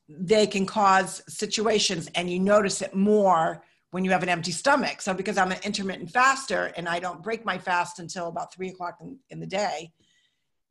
they 0.10 0.48
can 0.48 0.66
cause 0.66 1.22
situations 1.28 2.10
and 2.16 2.30
you 2.30 2.40
notice 2.40 2.82
it 2.82 2.96
more 2.96 3.64
when 3.92 4.06
you 4.06 4.12
have 4.12 4.24
an 4.24 4.30
empty 4.30 4.52
stomach. 4.52 5.02
So 5.02 5.14
because 5.14 5.38
I'm 5.38 5.52
an 5.52 5.60
intermittent 5.64 6.12
faster 6.12 6.72
and 6.78 6.88
I 6.88 7.00
don't 7.00 7.24
break 7.24 7.46
my 7.46 7.58
fast 7.58 8.00
until 8.00 8.28
about 8.28 8.54
three 8.54 8.70
o'clock 8.70 8.98
in, 9.02 9.18
in 9.30 9.40
the 9.40 9.48
day, 9.48 9.92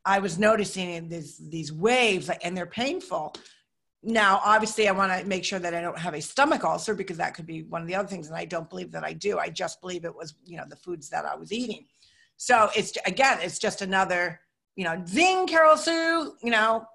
I 0.04 0.20
was 0.20 0.38
noticing 0.38 1.08
these 1.08 1.36
these 1.36 1.72
waves 1.72 2.30
and 2.42 2.56
they're 2.56 2.66
painful. 2.66 3.34
Now, 4.02 4.40
obviously, 4.44 4.86
I 4.88 4.92
want 4.92 5.20
to 5.20 5.26
make 5.26 5.44
sure 5.44 5.58
that 5.58 5.74
I 5.74 5.80
don't 5.80 5.98
have 5.98 6.14
a 6.14 6.20
stomach 6.20 6.62
ulcer 6.62 6.94
because 6.94 7.16
that 7.16 7.34
could 7.34 7.46
be 7.46 7.64
one 7.64 7.82
of 7.82 7.88
the 7.88 7.96
other 7.96 8.06
things, 8.06 8.28
and 8.28 8.36
I 8.36 8.44
don't 8.44 8.70
believe 8.70 8.92
that 8.92 9.02
I 9.02 9.14
do. 9.14 9.38
I 9.38 9.48
just 9.48 9.80
believe 9.80 10.04
it 10.04 10.14
was, 10.14 10.34
you 10.44 10.58
know, 10.58 10.64
the 10.68 10.76
foods 10.76 11.08
that 11.10 11.24
I 11.24 11.34
was 11.34 11.52
eating. 11.52 11.86
So 12.36 12.70
it's 12.76 12.92
again, 13.06 13.38
it's 13.42 13.58
just 13.58 13.82
another, 13.82 14.40
you 14.76 14.84
know, 14.84 15.02
zing, 15.06 15.46
Carol 15.46 15.76
Sue, 15.76 16.34
you 16.42 16.50
know, 16.50 16.86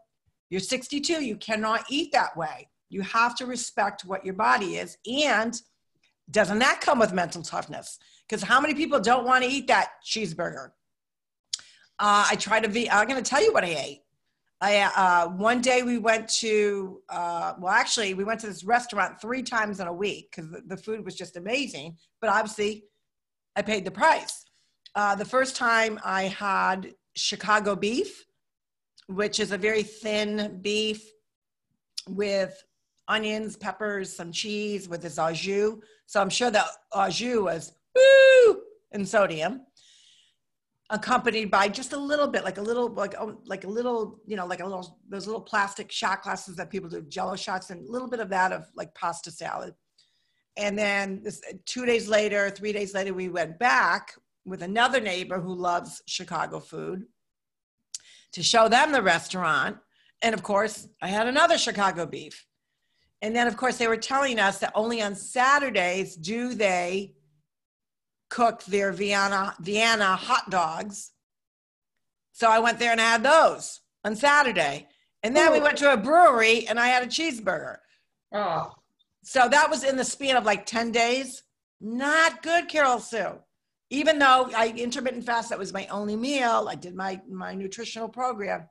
you're 0.50 0.60
62, 0.60 1.24
you 1.24 1.38
cannot 1.38 1.86
eat 1.90 2.12
that 2.12 2.36
way. 2.36 2.70
You 2.90 3.02
have 3.02 3.36
to 3.38 3.46
respect 3.46 4.04
what 4.04 4.26
your 4.26 4.34
body 4.34 4.76
is. 4.76 4.98
And 5.10 5.60
doesn't 6.30 6.60
that 6.60 6.82
come 6.82 7.00
with 7.00 7.14
mental 7.14 7.42
toughness? 7.42 7.98
Because 8.28 8.44
how 8.44 8.60
many 8.60 8.74
people 8.74 9.00
don't 9.00 9.26
want 9.26 9.44
to 9.44 9.50
eat 9.50 9.68
that 9.68 9.92
cheeseburger? 10.06 10.72
Uh, 12.00 12.28
I 12.30 12.36
try 12.36 12.60
to 12.60 12.68
be, 12.68 12.90
I'm 12.90 13.08
going 13.08 13.22
to 13.22 13.30
tell 13.30 13.44
you 13.44 13.54
what 13.54 13.64
I 13.64 13.68
ate. 13.68 14.02
I, 14.60 14.82
uh, 14.96 15.30
one 15.30 15.62
day 15.62 15.82
we 15.82 15.98
went 15.98 16.30
to, 16.40 17.02
uh, 17.10 17.54
well, 17.58 17.74
actually, 17.74 18.14
we 18.14 18.24
went 18.24 18.40
to 18.42 18.48
this 18.48 18.64
restaurant 18.64 19.20
three 19.20 19.42
times 19.42 19.80
in 19.80 19.88
a 19.88 19.94
week 19.94 20.30
because 20.30 20.52
the, 20.52 20.62
the, 20.68 20.78
food 20.78 21.04
was 21.04 21.16
just 21.16 21.36
amazing. 21.36 21.98
But 22.20 22.30
obviously, 22.30 22.84
I 23.56 23.64
paid 23.64 23.86
the 23.86 23.92
price. 23.92 24.46
Uh, 24.96 25.16
the 25.16 25.26
first 25.26 25.56
time 25.56 26.00
I 26.04 26.24
had 26.24 26.94
Chicago 27.16 27.76
beef, 27.76 28.26
which 29.08 29.40
is 29.40 29.52
a 29.52 29.58
very 29.58 29.84
thin 29.84 30.60
beef 30.62 31.10
with 32.08 32.62
onions, 33.08 33.56
peppers, 33.56 34.14
some 34.16 34.32
cheese 34.32 34.90
with 34.90 35.02
this 35.02 35.18
au 35.18 35.32
jus. 35.32 35.76
So 36.08 36.22
I'm 36.22 36.30
sure 36.30 36.52
that 36.52 36.66
au 36.94 37.10
jus 37.10 37.42
was 37.42 37.74
woo 37.96 38.62
in 38.92 39.06
sodium, 39.06 39.62
accompanied 40.90 41.52
by 41.52 41.70
just 41.70 41.94
a 41.94 41.98
little 41.98 42.28
bit, 42.28 42.44
like 42.44 42.58
a 42.58 42.62
little, 42.62 42.90
like 42.90 43.16
oh, 43.18 43.40
like 43.46 43.64
a 43.64 43.70
little, 43.70 44.20
you 44.28 44.36
know, 44.36 44.46
like 44.46 44.60
a 44.60 44.66
little 44.66 45.00
those 45.10 45.26
little 45.26 45.42
plastic 45.42 45.90
shot 45.90 46.24
glasses 46.24 46.58
that 46.58 46.70
people 46.70 46.90
do 46.90 47.02
Jello 47.04 47.38
shots, 47.38 47.70
and 47.70 47.88
a 47.88 47.92
little 47.92 48.10
bit 48.10 48.20
of 48.20 48.30
that 48.30 48.52
of 48.52 48.66
like 48.76 48.94
pasta 48.94 49.32
salad. 49.32 49.74
And 50.58 50.78
then 50.78 51.22
this, 51.24 51.42
two 51.66 51.86
days 51.86 52.10
later, 52.10 52.50
three 52.50 52.74
days 52.74 52.94
later, 52.94 53.14
we 53.14 53.30
went 53.30 53.58
back 53.58 54.12
with 54.46 54.62
another 54.62 55.00
neighbor 55.00 55.40
who 55.40 55.54
loves 55.54 56.02
Chicago 56.08 56.60
food 56.60 57.06
to 58.34 58.44
show 58.44 58.68
them 58.68 58.92
the 58.92 59.02
restaurant. 59.02 59.78
And 60.22 60.34
of 60.34 60.44
course, 60.44 60.88
I 61.02 61.08
had 61.08 61.28
another 61.28 61.58
Chicago 61.58 62.06
beef. 62.06 62.46
And 63.22 63.36
then, 63.36 63.48
of 63.48 63.56
course, 63.56 63.78
they 63.78 63.88
were 63.88 63.98
telling 63.98 64.40
us 64.40 64.60
that 64.60 64.72
only 64.74 65.02
on 65.02 65.16
Saturdays 65.16 66.16
do 66.16 66.56
they 66.56 67.14
cook 68.30 68.64
their 68.64 68.92
Vienna, 68.92 69.56
Vienna 69.60 70.16
hot 70.16 70.50
dogs. 70.50 71.12
So 72.32 72.50
I 72.50 72.60
went 72.60 72.80
there 72.80 72.92
and 72.92 73.02
I 73.02 73.12
had 73.12 73.24
those 73.24 73.82
on 74.04 74.16
Saturday. 74.16 74.88
And 75.22 75.36
then 75.36 75.50
Ooh. 75.50 75.54
we 75.54 75.60
went 75.60 75.78
to 75.80 75.94
a 75.94 75.98
brewery 75.98 76.68
and 76.68 76.80
I 76.80 76.88
had 76.88 77.04
a 77.04 77.08
cheeseburger. 77.08 77.78
Oh. 78.34 78.72
So 79.24 79.48
that 79.50 79.70
was 79.70 79.84
in 79.84 79.98
the 79.98 80.06
span 80.06 80.36
of 80.36 80.46
like 80.46 80.66
10 80.66 80.92
days. 80.92 81.44
Not 81.80 82.42
good, 82.42 82.70
Carol 82.70 83.00
Sue 83.00 83.40
even 83.92 84.18
though 84.20 84.50
I 84.56 84.74
intermittent 84.76 85.26
fast, 85.26 85.50
that 85.50 85.60
was 85.60 85.74
my 85.74 85.86
only 85.88 86.16
meal. 86.16 86.68
I 86.70 86.76
did 86.76 86.96
my 86.96 87.22
my 87.30 87.54
nutritional 87.54 88.10
program. 88.10 88.68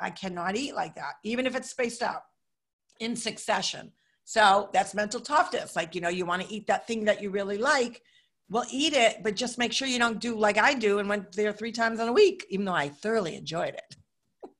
I 0.00 0.10
cannot 0.10 0.56
eat 0.56 0.74
like 0.74 0.94
that, 0.94 1.14
even 1.24 1.46
if 1.46 1.54
it's 1.54 1.70
spaced 1.70 2.02
out 2.02 2.22
in 3.00 3.16
succession. 3.16 3.92
So 4.24 4.70
that's 4.72 4.94
mental 4.94 5.20
toughness. 5.20 5.76
Like, 5.76 5.94
you 5.94 6.00
know, 6.00 6.08
you 6.08 6.24
want 6.24 6.42
to 6.42 6.52
eat 6.52 6.68
that 6.68 6.86
thing 6.86 7.04
that 7.04 7.20
you 7.20 7.30
really 7.30 7.58
like. 7.58 8.00
Well, 8.48 8.64
eat 8.70 8.92
it, 8.92 9.22
but 9.22 9.36
just 9.36 9.58
make 9.58 9.72
sure 9.72 9.88
you 9.88 9.98
don't 9.98 10.20
do 10.20 10.36
like 10.36 10.56
I 10.56 10.74
do 10.74 10.98
and 10.98 11.08
went 11.08 11.32
there 11.32 11.52
three 11.52 11.72
times 11.72 11.98
in 11.98 12.08
a 12.08 12.12
week, 12.12 12.46
even 12.48 12.64
though 12.64 12.72
I 12.72 12.88
thoroughly 12.88 13.34
enjoyed 13.34 13.74
it. 13.74 13.96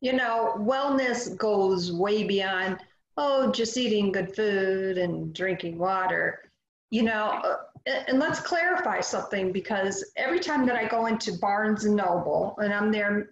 You 0.01 0.15
know, 0.15 0.57
wellness 0.59 1.37
goes 1.37 1.93
way 1.93 2.25
beyond, 2.25 2.79
oh, 3.17 3.53
just 3.53 3.77
eating 3.77 4.11
good 4.11 4.35
food 4.35 4.99
and 4.99 5.33
drinking 5.33 5.79
water. 5.79 6.51
You 6.91 7.05
know, 7.05 7.41
uh, 7.45 7.57
and 7.87 8.19
let's 8.19 8.41
clarify 8.41 9.01
something 9.01 9.53
because 9.53 10.13
every 10.17 10.41
time 10.41 10.67
that 10.67 10.77
I 10.77 10.89
go 10.89 11.07
into 11.07 11.35
Barnes 11.35 11.85
and 11.85 11.97
Noble 11.97 12.57
and 12.59 12.73
I'm 12.73 12.91
there 12.91 13.31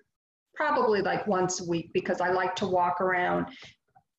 probably 0.55 1.01
like 1.01 1.27
once 1.27 1.61
a 1.61 1.65
week 1.65 1.93
because 1.95 2.21
I 2.21 2.31
like 2.31 2.55
to 2.57 2.67
walk 2.67 3.01
around 3.01 3.47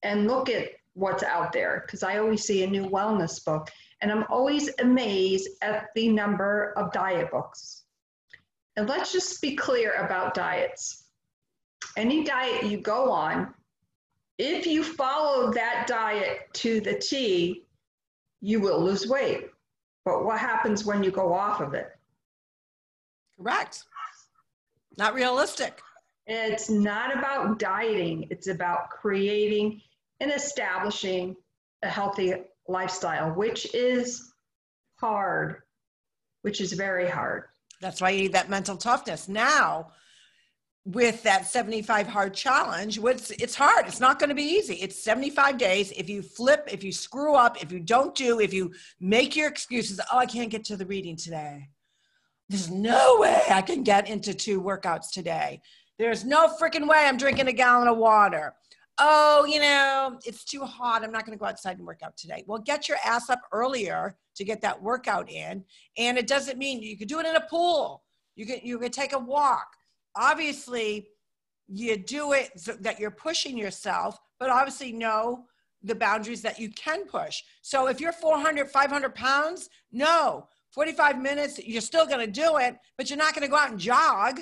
and 0.02 0.28
look 0.28 0.50
at 0.50 0.70
what's 0.94 1.24
out 1.24 1.54
there 1.54 1.84
because 1.86 2.04
I 2.04 2.18
always 2.18 2.44
see 2.44 2.64
a 2.64 2.68
new 2.68 2.86
wellness 2.86 3.44
book 3.44 3.70
and 4.02 4.12
I'm 4.12 4.26
always 4.30 4.70
amazed 4.80 5.50
at 5.62 5.88
the 5.96 6.10
number 6.10 6.74
of 6.78 6.92
diet 6.92 7.32
books. 7.32 7.84
And 8.76 8.90
let's 8.90 9.14
just 9.14 9.42
be 9.42 9.56
clear 9.56 9.94
about 9.94 10.34
diets. 10.34 11.06
Any 11.96 12.24
diet 12.24 12.66
you 12.66 12.80
go 12.80 13.12
on, 13.12 13.54
if 14.40 14.66
you 14.66 14.84
follow 14.84 15.52
that 15.54 15.86
diet 15.88 16.52
to 16.54 16.82
the 16.82 16.96
T, 16.96 17.66
you 18.42 18.60
will 18.60 18.84
lose 18.84 19.08
weight. 19.08 19.53
But 20.06 20.26
what 20.26 20.40
happens 20.40 20.86
when 20.86 21.04
you 21.04 21.12
go 21.12 21.34
off 21.34 21.62
of 21.62 21.74
it? 21.74 21.92
Correct. 23.38 23.84
Not 24.98 25.14
realistic. 25.14 25.82
It's 26.28 26.70
not 26.70 27.18
about 27.18 27.60
dieting, 27.60 28.28
it's 28.30 28.48
about 28.48 28.90
creating 28.90 29.82
and 30.20 30.32
establishing 30.32 31.36
a 31.82 31.90
healthy 31.90 32.34
lifestyle, 32.68 33.32
which 33.32 33.74
is 33.74 34.32
hard, 34.96 35.64
which 36.44 36.62
is 36.62 36.74
very 36.74 37.10
hard. 37.10 37.46
That's 37.82 38.00
why 38.00 38.12
you 38.12 38.22
need 38.22 38.34
that 38.34 38.50
mental 38.50 38.78
toughness. 38.78 39.28
Now, 39.28 39.92
with 40.86 41.24
that 41.24 41.48
75 41.48 42.08
hard 42.08 42.34
challenge, 42.34 43.00
it's, 43.00 43.32
it's 43.32 43.56
hard. 43.56 43.88
It's 43.88 44.02
not 44.02 44.20
going 44.20 44.30
to 44.30 44.36
be 44.36 44.44
easy. 44.44 44.76
It's 44.76 45.02
75 45.02 45.58
days. 45.58 45.92
If 45.92 46.10
you 46.10 46.22
flip, 46.22 46.68
if 46.72 46.84
you 46.84 46.92
screw 46.92 47.36
up, 47.36 47.62
if 47.64 47.72
you 47.72 47.80
don't 47.80 48.14
do, 48.14 48.42
if 48.42 48.54
you 48.54 48.74
make 49.00 49.36
your 49.36 49.48
excuses, 49.48 50.00
oh, 50.12 50.18
I 50.18 50.26
can't 50.26 50.50
get 50.50 50.66
to 50.66 50.78
the 50.78 50.86
reading 50.86 51.16
today. 51.16 51.70
There's 52.50 52.70
no 52.70 53.18
way 53.20 53.42
I 53.50 53.62
can 53.62 53.84
get 53.84 54.10
into 54.10 54.34
two 54.34 54.62
workouts 54.62 55.12
today. 55.12 55.62
There's 55.98 56.26
no 56.26 56.48
freaking 56.48 56.88
way 56.88 57.06
I'm 57.06 57.18
drinking 57.18 57.48
a 57.48 57.54
gallon 57.54 57.88
of 57.88 57.98
water. 57.98 58.54
Oh, 59.00 59.46
you 59.46 59.60
know, 59.60 60.20
it's 60.26 60.44
too 60.44 60.62
hot. 60.62 61.04
I'm 61.04 61.12
not 61.12 61.26
going 61.26 61.38
to 61.38 61.40
go 61.42 61.48
outside 61.48 61.78
and 61.78 61.88
work 61.88 62.02
out 62.04 62.18
today. 62.18 62.44
Well, 62.46 62.60
get 62.60 62.88
your 62.88 62.98
ass 63.04 63.30
up 63.30 63.42
earlier 63.52 64.16
to 64.36 64.44
get 64.44 64.62
that 64.62 64.82
workout 64.82 65.32
in. 65.32 65.64
And 65.98 66.18
it 66.18 66.28
doesn't 66.28 66.58
mean 66.58 66.84
you 66.84 66.98
could 66.98 67.08
do 67.08 67.20
it 67.20 67.26
in 67.26 67.36
a 67.36 67.42
pool. 67.42 68.04
You 68.36 68.46
can 68.46 68.60
you 68.64 68.78
could 68.80 68.94
take 68.94 69.14
a 69.14 69.20
walk. 69.20 69.68
Obviously, 70.16 71.08
you 71.68 71.98
do 71.98 72.34
it 72.34 72.52
so 72.56 72.74
that 72.74 73.00
you're 73.00 73.12
pushing 73.12 73.58
yourself, 73.58 74.20
but 74.40 74.50
obviously 74.50 74.92
know 74.92 75.46
the 75.82 75.96
boundaries 75.96 76.42
that 76.42 76.60
you 76.60 76.70
can 76.70 77.06
push. 77.06 77.42
So 77.62 77.88
if 77.88 78.00
you're 78.00 78.14
400, 78.14 78.70
500 78.70 79.16
pounds, 79.16 79.70
no, 79.92 80.48
45 80.72 81.22
minutes, 81.22 81.60
you're 81.60 81.82
still 81.82 82.06
going 82.06 82.26
to 82.26 82.32
do 82.32 82.58
it, 82.58 82.78
but 82.98 83.10
you're 83.10 83.18
not 83.18 83.34
going 83.34 83.44
to 83.44 83.50
go 83.50 83.58
out 83.58 83.72
and 83.72 83.80
jog. 83.80 84.40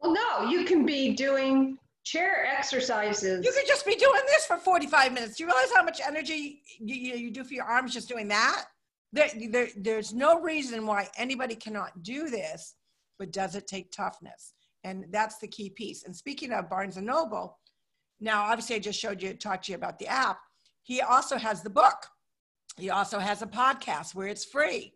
Well, 0.00 0.14
no, 0.14 0.48
you 0.48 0.64
can 0.64 0.84
be 0.84 1.14
doing 1.14 1.78
chair 2.04 2.46
exercises. 2.46 3.44
You 3.44 3.52
could 3.52 3.66
just 3.66 3.86
be 3.86 3.94
doing 3.94 4.20
this 4.26 4.46
for 4.46 4.56
45 4.56 5.12
minutes. 5.12 5.36
Do 5.36 5.44
you 5.44 5.48
realize 5.48 5.70
how 5.74 5.84
much 5.84 6.00
energy 6.04 6.62
you, 6.80 6.94
you, 6.94 7.14
you 7.14 7.30
do 7.30 7.44
for 7.44 7.54
your 7.54 7.64
arms 7.64 7.92
just 7.92 8.08
doing 8.08 8.28
that? 8.28 8.64
There, 9.12 9.28
there, 9.50 9.68
there's 9.76 10.12
no 10.12 10.40
reason 10.40 10.86
why 10.86 11.08
anybody 11.16 11.54
cannot 11.54 12.02
do 12.02 12.28
this, 12.30 12.74
but 13.18 13.32
does 13.32 13.54
it 13.54 13.66
take 13.66 13.92
toughness? 13.92 14.54
And 14.84 15.06
that's 15.10 15.38
the 15.38 15.48
key 15.48 15.70
piece. 15.70 16.04
And 16.04 16.14
speaking 16.14 16.52
of 16.52 16.68
Barnes 16.68 16.96
and 16.96 17.06
Noble, 17.06 17.58
now 18.20 18.44
obviously 18.44 18.76
I 18.76 18.80
just 18.80 18.98
showed 18.98 19.22
you, 19.22 19.34
talked 19.34 19.66
to 19.66 19.72
you 19.72 19.76
about 19.76 19.98
the 19.98 20.08
app. 20.08 20.38
He 20.82 21.00
also 21.00 21.36
has 21.36 21.62
the 21.62 21.70
book. 21.70 22.06
He 22.78 22.90
also 22.90 23.18
has 23.18 23.42
a 23.42 23.46
podcast 23.46 24.14
where 24.14 24.26
it's 24.26 24.44
free. 24.44 24.94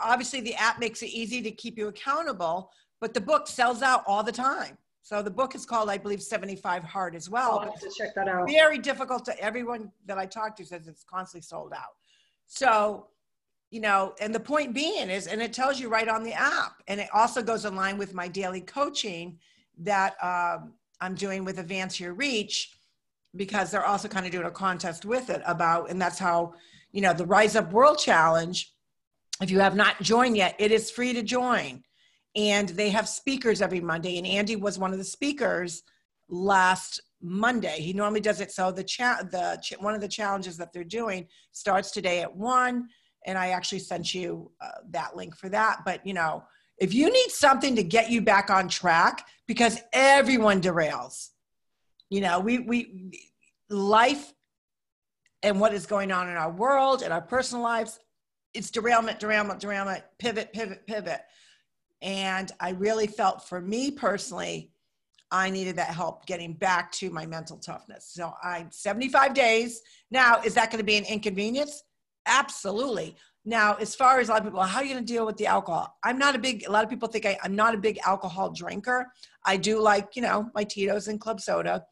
Obviously, 0.00 0.40
the 0.40 0.54
app 0.54 0.78
makes 0.78 1.02
it 1.02 1.08
easy 1.08 1.40
to 1.42 1.50
keep 1.50 1.78
you 1.78 1.88
accountable, 1.88 2.70
but 3.00 3.14
the 3.14 3.20
book 3.20 3.46
sells 3.46 3.82
out 3.82 4.02
all 4.06 4.22
the 4.22 4.32
time. 4.32 4.76
So 5.02 5.22
the 5.22 5.30
book 5.30 5.54
is 5.54 5.64
called, 5.64 5.88
I 5.88 5.98
believe, 5.98 6.20
75 6.20 6.82
Hard 6.82 7.14
as 7.14 7.30
well. 7.30 7.60
I'll 7.60 7.70
have 7.70 7.80
to 7.80 7.90
check 7.96 8.14
that 8.16 8.26
out. 8.28 8.48
Very 8.48 8.78
difficult 8.78 9.24
to 9.26 9.40
everyone 9.40 9.92
that 10.06 10.18
I 10.18 10.26
talk 10.26 10.56
to 10.56 10.64
says 10.64 10.88
it's 10.88 11.04
constantly 11.04 11.42
sold 11.42 11.72
out. 11.72 11.94
So, 12.46 13.06
you 13.70 13.80
know, 13.80 14.14
and 14.20 14.34
the 14.34 14.40
point 14.40 14.74
being 14.74 15.10
is, 15.10 15.26
and 15.26 15.42
it 15.42 15.52
tells 15.52 15.80
you 15.80 15.88
right 15.88 16.08
on 16.08 16.22
the 16.22 16.32
app, 16.32 16.82
and 16.88 17.00
it 17.00 17.08
also 17.12 17.42
goes 17.42 17.64
in 17.64 17.74
line 17.74 17.98
with 17.98 18.14
my 18.14 18.28
daily 18.28 18.60
coaching 18.60 19.38
that 19.78 20.14
um, 20.22 20.74
I'm 21.00 21.14
doing 21.14 21.44
with 21.44 21.58
Advance 21.58 21.98
Your 22.00 22.14
Reach 22.14 22.72
because 23.34 23.70
they're 23.70 23.84
also 23.84 24.08
kind 24.08 24.24
of 24.24 24.32
doing 24.32 24.46
a 24.46 24.50
contest 24.50 25.04
with 25.04 25.28
it 25.30 25.42
about, 25.46 25.90
and 25.90 26.00
that's 26.00 26.18
how, 26.18 26.54
you 26.92 27.02
know, 27.02 27.12
the 27.12 27.26
Rise 27.26 27.56
Up 27.56 27.72
World 27.72 27.98
Challenge. 27.98 28.72
If 29.42 29.50
you 29.50 29.60
have 29.60 29.76
not 29.76 30.00
joined 30.00 30.36
yet, 30.36 30.54
it 30.58 30.72
is 30.72 30.90
free 30.90 31.12
to 31.12 31.22
join 31.22 31.82
and 32.36 32.68
they 32.68 32.90
have 32.90 33.08
speakers 33.08 33.62
every 33.62 33.80
Monday. 33.80 34.18
And 34.18 34.26
Andy 34.26 34.56
was 34.56 34.78
one 34.78 34.92
of 34.92 34.98
the 34.98 35.04
speakers 35.04 35.82
last 36.28 37.00
Monday. 37.22 37.80
He 37.80 37.94
normally 37.94 38.20
does 38.20 38.40
it. 38.40 38.52
So 38.52 38.70
the 38.70 38.84
cha- 38.84 39.22
the 39.30 39.58
ch- 39.62 39.80
one 39.80 39.94
of 39.94 40.02
the 40.02 40.08
challenges 40.08 40.58
that 40.58 40.72
they're 40.72 40.84
doing 40.84 41.26
starts 41.52 41.90
today 41.90 42.20
at 42.20 42.36
one, 42.36 42.88
and 43.26 43.36
I 43.36 43.48
actually 43.48 43.80
sent 43.80 44.14
you 44.14 44.50
uh, 44.60 44.68
that 44.90 45.16
link 45.16 45.36
for 45.36 45.48
that. 45.50 45.80
But 45.84 46.06
you 46.06 46.14
know, 46.14 46.44
if 46.78 46.94
you 46.94 47.10
need 47.10 47.30
something 47.30 47.76
to 47.76 47.82
get 47.82 48.10
you 48.10 48.22
back 48.22 48.48
on 48.48 48.68
track, 48.68 49.26
because 49.46 49.80
everyone 49.92 50.60
derails. 50.60 51.30
You 52.08 52.20
know, 52.20 52.40
we 52.40 52.60
we 52.60 53.10
life 53.68 54.32
and 55.42 55.60
what 55.60 55.74
is 55.74 55.86
going 55.86 56.12
on 56.12 56.28
in 56.28 56.36
our 56.36 56.50
world 56.50 57.02
and 57.02 57.12
our 57.12 57.20
personal 57.20 57.62
lives, 57.62 57.98
it's 58.54 58.70
derailment, 58.70 59.20
derailment, 59.20 59.60
derailment, 59.60 60.02
pivot, 60.18 60.52
pivot, 60.52 60.86
pivot. 60.86 61.20
And 62.02 62.50
I 62.60 62.70
really 62.70 63.06
felt 63.06 63.48
for 63.48 63.60
me 63.60 63.90
personally, 63.90 64.70
I 65.30 65.50
needed 65.50 65.76
that 65.76 65.88
help 65.88 66.26
getting 66.26 66.54
back 66.54 66.92
to 66.92 67.10
my 67.10 67.26
mental 67.26 67.58
toughness. 67.58 68.10
So 68.12 68.32
I'm 68.42 68.70
75 68.70 69.34
days. 69.34 69.82
Now, 70.10 70.40
is 70.42 70.54
that 70.54 70.70
going 70.70 70.78
to 70.78 70.84
be 70.84 70.96
an 70.96 71.04
inconvenience? 71.04 71.82
Absolutely. 72.26 73.16
Now, 73.44 73.74
as 73.74 73.94
far 73.94 74.18
as 74.18 74.28
a 74.28 74.32
lot 74.32 74.40
of 74.40 74.46
people, 74.46 74.60
how 74.60 74.80
are 74.80 74.84
you 74.84 74.92
going 74.92 75.06
to 75.06 75.12
deal 75.12 75.24
with 75.24 75.36
the 75.36 75.46
alcohol? 75.46 75.96
I'm 76.02 76.18
not 76.18 76.34
a 76.34 76.38
big, 76.38 76.66
a 76.66 76.72
lot 76.72 76.82
of 76.82 76.90
people 76.90 77.06
think 77.06 77.24
I, 77.24 77.38
I'm 77.44 77.54
not 77.54 77.74
a 77.74 77.78
big 77.78 77.98
alcohol 78.04 78.50
drinker. 78.50 79.06
I 79.44 79.56
do 79.56 79.80
like, 79.80 80.16
you 80.16 80.22
know, 80.22 80.50
my 80.52 80.64
Tito's 80.64 81.06
and 81.06 81.20
club 81.20 81.40
soda, 81.40 81.84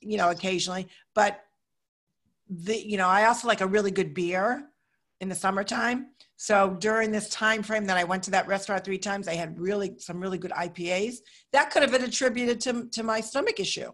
you 0.00 0.16
know, 0.16 0.30
occasionally. 0.30 0.88
But 1.14 1.40
the, 2.48 2.78
you 2.78 2.96
know, 2.96 3.08
I 3.08 3.26
also 3.26 3.48
like 3.48 3.60
a 3.60 3.66
really 3.66 3.90
good 3.90 4.14
beer 4.14 4.64
in 5.20 5.28
the 5.28 5.34
summertime. 5.34 6.06
So 6.36 6.76
during 6.80 7.10
this 7.10 7.28
time 7.28 7.62
frame 7.62 7.84
that 7.86 7.98
I 7.98 8.04
went 8.04 8.22
to 8.24 8.30
that 8.30 8.48
restaurant 8.48 8.82
three 8.82 8.98
times, 8.98 9.28
I 9.28 9.34
had 9.34 9.58
really 9.58 9.94
some 9.98 10.20
really 10.20 10.38
good 10.38 10.52
IPAs. 10.52 11.16
That 11.52 11.70
could 11.70 11.82
have 11.82 11.92
been 11.92 12.04
attributed 12.04 12.60
to, 12.62 12.88
to 12.92 13.02
my 13.02 13.20
stomach 13.20 13.60
issue. 13.60 13.90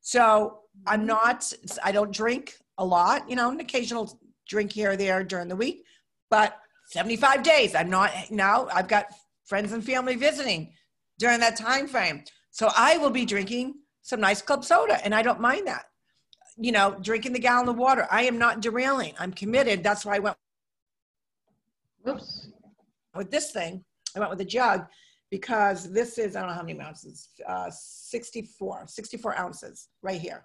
So 0.00 0.58
I'm 0.86 1.00
mm-hmm. 1.00 1.08
not, 1.08 1.52
I 1.84 1.92
don't 1.92 2.12
drink 2.12 2.54
a 2.78 2.84
lot, 2.84 3.28
you 3.28 3.36
know, 3.36 3.50
an 3.50 3.60
occasional 3.60 4.18
drink 4.52 4.70
here 4.70 4.92
or 4.92 4.96
there 4.96 5.24
during 5.24 5.48
the 5.48 5.56
week, 5.56 5.84
but 6.28 6.58
75 6.90 7.42
days. 7.42 7.74
I'm 7.74 7.88
not 7.88 8.10
now, 8.30 8.68
I've 8.72 8.86
got 8.86 9.06
friends 9.46 9.72
and 9.72 9.82
family 9.82 10.14
visiting 10.14 10.72
during 11.18 11.40
that 11.40 11.56
time 11.56 11.88
frame. 11.88 12.22
So 12.50 12.68
I 12.76 12.98
will 12.98 13.10
be 13.10 13.24
drinking 13.24 13.76
some 14.02 14.20
nice 14.20 14.42
club 14.42 14.62
soda 14.62 15.02
and 15.04 15.14
I 15.14 15.22
don't 15.22 15.40
mind 15.40 15.66
that. 15.66 15.86
You 16.58 16.70
know, 16.70 16.96
drinking 17.00 17.32
the 17.32 17.38
gallon 17.38 17.68
of 17.70 17.78
water. 17.78 18.06
I 18.10 18.24
am 18.24 18.38
not 18.38 18.60
derailing. 18.60 19.14
I'm 19.18 19.32
committed. 19.32 19.82
That's 19.82 20.04
why 20.04 20.16
I 20.16 20.18
went 20.18 20.36
Oops. 22.06 22.48
With 23.14 23.30
this 23.30 23.52
thing, 23.52 23.84
I 24.14 24.18
went 24.18 24.30
with 24.30 24.40
a 24.40 24.44
jug 24.44 24.86
because 25.30 25.90
this 25.90 26.18
is, 26.18 26.36
I 26.36 26.40
don't 26.40 26.50
know 26.50 26.56
how 26.56 26.62
many 26.62 26.78
ounces, 26.80 27.28
uh, 27.48 27.70
64, 27.70 28.84
64 28.86 29.38
ounces 29.38 29.88
right 30.02 30.20
here. 30.20 30.44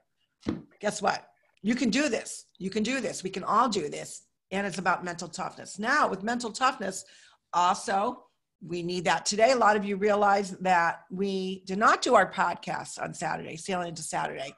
Guess 0.79 1.01
what? 1.01 1.27
You 1.61 1.75
can 1.75 1.89
do 1.89 2.09
this. 2.09 2.45
You 2.57 2.69
can 2.69 2.83
do 2.83 3.01
this. 3.01 3.23
We 3.23 3.29
can 3.29 3.43
all 3.43 3.69
do 3.69 3.89
this. 3.89 4.23
And 4.51 4.65
it's 4.65 4.77
about 4.77 5.03
mental 5.03 5.27
toughness. 5.27 5.77
Now, 5.77 6.07
with 6.07 6.23
mental 6.23 6.51
toughness, 6.51 7.03
also, 7.53 8.23
we 8.65 8.81
need 8.81 9.05
that 9.05 9.25
today. 9.25 9.51
A 9.51 9.57
lot 9.57 9.75
of 9.75 9.85
you 9.85 9.97
realize 9.97 10.51
that 10.61 11.01
we 11.11 11.63
did 11.65 11.77
not 11.77 12.01
do 12.01 12.15
our 12.15 12.31
podcast 12.31 13.01
on 13.01 13.13
Saturday, 13.13 13.57
sailing 13.57 13.89
into 13.89 14.01
Saturday. 14.01 14.55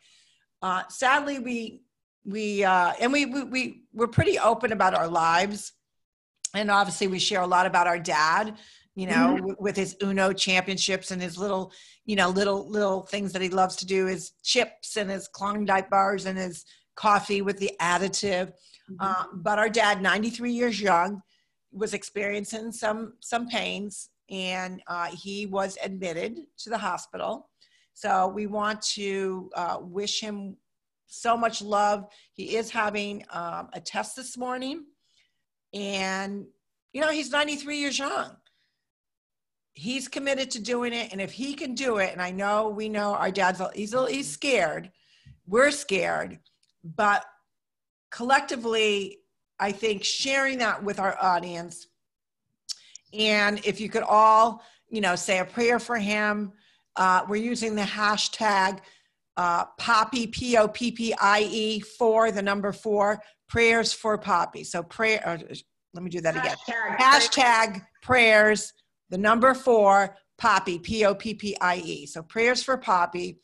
Uh, 0.61 0.83
sadly, 0.89 1.39
we 1.39 1.81
we 2.25 2.63
uh, 2.63 2.93
and 2.99 3.11
we, 3.11 3.25
we 3.25 3.43
we 3.43 3.83
we're 3.93 4.07
pretty 4.07 4.37
open 4.37 4.71
about 4.71 4.93
our 4.93 5.07
lives 5.07 5.73
and 6.53 6.71
obviously 6.71 7.07
we 7.07 7.19
share 7.19 7.41
a 7.41 7.47
lot 7.47 7.65
about 7.65 7.87
our 7.87 7.99
dad 7.99 8.55
you 8.95 9.07
know 9.07 9.37
mm-hmm. 9.39 9.63
with 9.63 9.75
his 9.75 9.95
uno 10.03 10.33
championships 10.33 11.11
and 11.11 11.21
his 11.21 11.37
little 11.37 11.71
you 12.05 12.15
know 12.15 12.29
little 12.29 12.67
little 12.69 13.03
things 13.03 13.33
that 13.33 13.41
he 13.41 13.49
loves 13.49 13.75
to 13.77 13.85
do 13.85 14.05
his 14.05 14.31
chips 14.43 14.97
and 14.97 15.09
his 15.09 15.27
klondike 15.27 15.89
bars 15.89 16.25
and 16.25 16.37
his 16.37 16.65
coffee 16.99 17.41
with 17.41 17.57
the 17.59 17.71
additive 17.81 18.51
mm-hmm. 18.91 18.95
uh, 18.99 19.23
but 19.33 19.57
our 19.57 19.69
dad 19.69 20.01
93 20.01 20.51
years 20.51 20.81
young 20.81 21.21
was 21.71 21.93
experiencing 21.93 22.71
some 22.71 23.13
some 23.21 23.47
pains 23.47 24.09
and 24.29 24.81
uh, 24.87 25.07
he 25.07 25.45
was 25.45 25.77
admitted 25.83 26.37
to 26.57 26.69
the 26.69 26.77
hospital 26.77 27.49
so 27.93 28.27
we 28.27 28.47
want 28.47 28.81
to 28.81 29.49
uh, 29.55 29.77
wish 29.81 30.19
him 30.19 30.55
so 31.07 31.35
much 31.35 31.61
love 31.61 32.05
he 32.33 32.55
is 32.55 32.69
having 32.69 33.23
um, 33.31 33.69
a 33.73 33.79
test 33.79 34.15
this 34.15 34.37
morning 34.37 34.85
and, 35.73 36.45
you 36.93 37.01
know, 37.01 37.11
he's 37.11 37.31
93 37.31 37.77
years 37.77 37.99
young. 37.99 38.35
he's 39.73 40.09
committed 40.09 40.51
to 40.51 40.61
doing 40.61 40.91
it. 40.91 41.11
And 41.13 41.21
if 41.21 41.31
he 41.31 41.53
can 41.53 41.73
do 41.73 41.97
it, 41.99 42.11
and 42.11 42.21
I 42.21 42.31
know 42.31 42.67
we 42.67 42.89
know 42.89 43.13
our 43.13 43.31
dad's, 43.31 43.61
he's, 43.73 43.93
he's 44.09 44.29
scared. 44.29 44.91
We're 45.47 45.71
scared. 45.71 46.39
But 46.83 47.25
collectively, 48.11 49.19
I 49.59 49.71
think 49.71 50.03
sharing 50.03 50.59
that 50.59 50.83
with 50.83 50.99
our 50.99 51.17
audience, 51.21 51.87
and 53.13 53.59
if 53.65 53.81
you 53.81 53.89
could 53.89 54.03
all, 54.03 54.63
you 54.89 55.01
know, 55.01 55.15
say 55.15 55.39
a 55.39 55.45
prayer 55.45 55.79
for 55.79 55.97
him, 55.97 56.53
uh, 56.95 57.25
we're 57.27 57.35
using 57.37 57.75
the 57.75 57.81
hashtag 57.81 58.79
uh, 59.37 59.65
Poppie, 59.79 60.31
P 60.31 60.57
O 60.57 60.67
P 60.67 60.91
P 60.91 61.13
I 61.19 61.41
E, 61.41 61.79
for 61.79 62.31
the 62.31 62.41
number 62.41 62.71
four, 62.71 63.21
prayers 63.47 63.93
for 63.93 64.17
Poppy. 64.17 64.63
So, 64.63 64.83
prayer, 64.83 65.21
uh, 65.25 65.37
let 65.93 66.03
me 66.03 66.09
do 66.09 66.21
that 66.21 66.35
again. 66.35 66.55
Hashtag, 66.67 66.97
Hashtag 66.97 67.85
prayers, 68.01 68.73
the 69.09 69.17
number 69.17 69.53
four, 69.53 70.15
Poppy, 70.37 70.79
P 70.79 71.05
O 71.05 71.15
P 71.15 71.33
P 71.33 71.55
I 71.61 71.77
E. 71.77 72.05
So, 72.05 72.21
prayers 72.21 72.63
for 72.63 72.77
Poppy. 72.77 73.39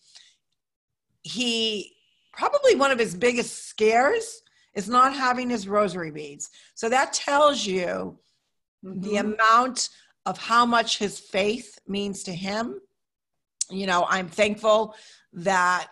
He 1.23 1.94
probably 2.35 2.75
one 2.75 2.91
of 2.91 2.99
his 2.99 3.15
biggest 3.15 3.67
scares 3.67 4.41
is 4.73 4.89
not 4.89 5.13
having 5.13 5.49
his 5.49 5.67
rosary 5.67 6.11
beads. 6.11 6.49
So, 6.73 6.89
that 6.89 7.13
tells 7.13 7.65
you 7.65 8.19
the 8.83 9.15
Mhm. 9.15 9.35
amount 9.35 9.89
of 10.25 10.37
how 10.37 10.65
much 10.65 10.97
his 10.97 11.19
faith 11.19 11.79
means 11.87 12.23
to 12.23 12.33
him 12.33 12.79
you 13.69 13.87
know 13.87 14.05
i'm 14.09 14.27
thankful 14.27 14.95
that 15.33 15.87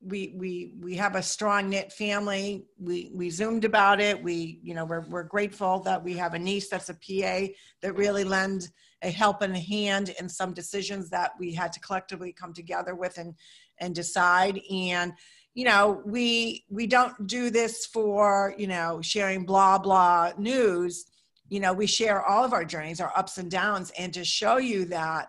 we 0.00 0.34
we 0.36 0.74
we 0.80 0.96
have 0.96 1.14
a 1.14 1.22
strong 1.22 1.68
knit 1.70 1.92
family 1.92 2.66
we 2.78 3.10
we 3.14 3.30
zoomed 3.30 3.64
about 3.64 4.00
it 4.00 4.20
we 4.20 4.58
you 4.62 4.74
know 4.74 4.84
we're, 4.84 5.06
we're 5.08 5.22
grateful 5.22 5.78
that 5.78 6.02
we 6.02 6.14
have 6.14 6.34
a 6.34 6.38
niece 6.38 6.68
that's 6.68 6.88
a 6.88 6.94
pa 6.94 7.46
that 7.80 7.94
really 7.94 8.24
lend 8.24 8.68
a 9.02 9.10
helping 9.10 9.54
hand 9.54 10.14
in 10.20 10.28
some 10.28 10.52
decisions 10.52 11.08
that 11.10 11.32
we 11.38 11.52
had 11.52 11.72
to 11.72 11.80
collectively 11.80 12.32
come 12.32 12.52
together 12.52 12.94
with 12.94 13.18
and 13.18 13.34
and 13.78 13.94
decide 13.94 14.60
and 14.70 15.12
you 15.54 15.64
know 15.64 16.02
we 16.04 16.64
we 16.70 16.86
don't 16.86 17.26
do 17.26 17.50
this 17.50 17.86
for 17.86 18.54
you 18.56 18.66
know 18.66 19.00
sharing 19.02 19.44
blah 19.44 19.78
blah 19.78 20.32
news. 20.38 21.06
You 21.48 21.60
know 21.60 21.72
we 21.72 21.86
share 21.86 22.24
all 22.24 22.44
of 22.44 22.52
our 22.52 22.64
journeys 22.64 23.00
our 23.00 23.12
ups 23.16 23.38
and 23.38 23.50
downs 23.50 23.92
and 23.98 24.12
to 24.14 24.24
show 24.24 24.56
you 24.56 24.86
that 24.86 25.28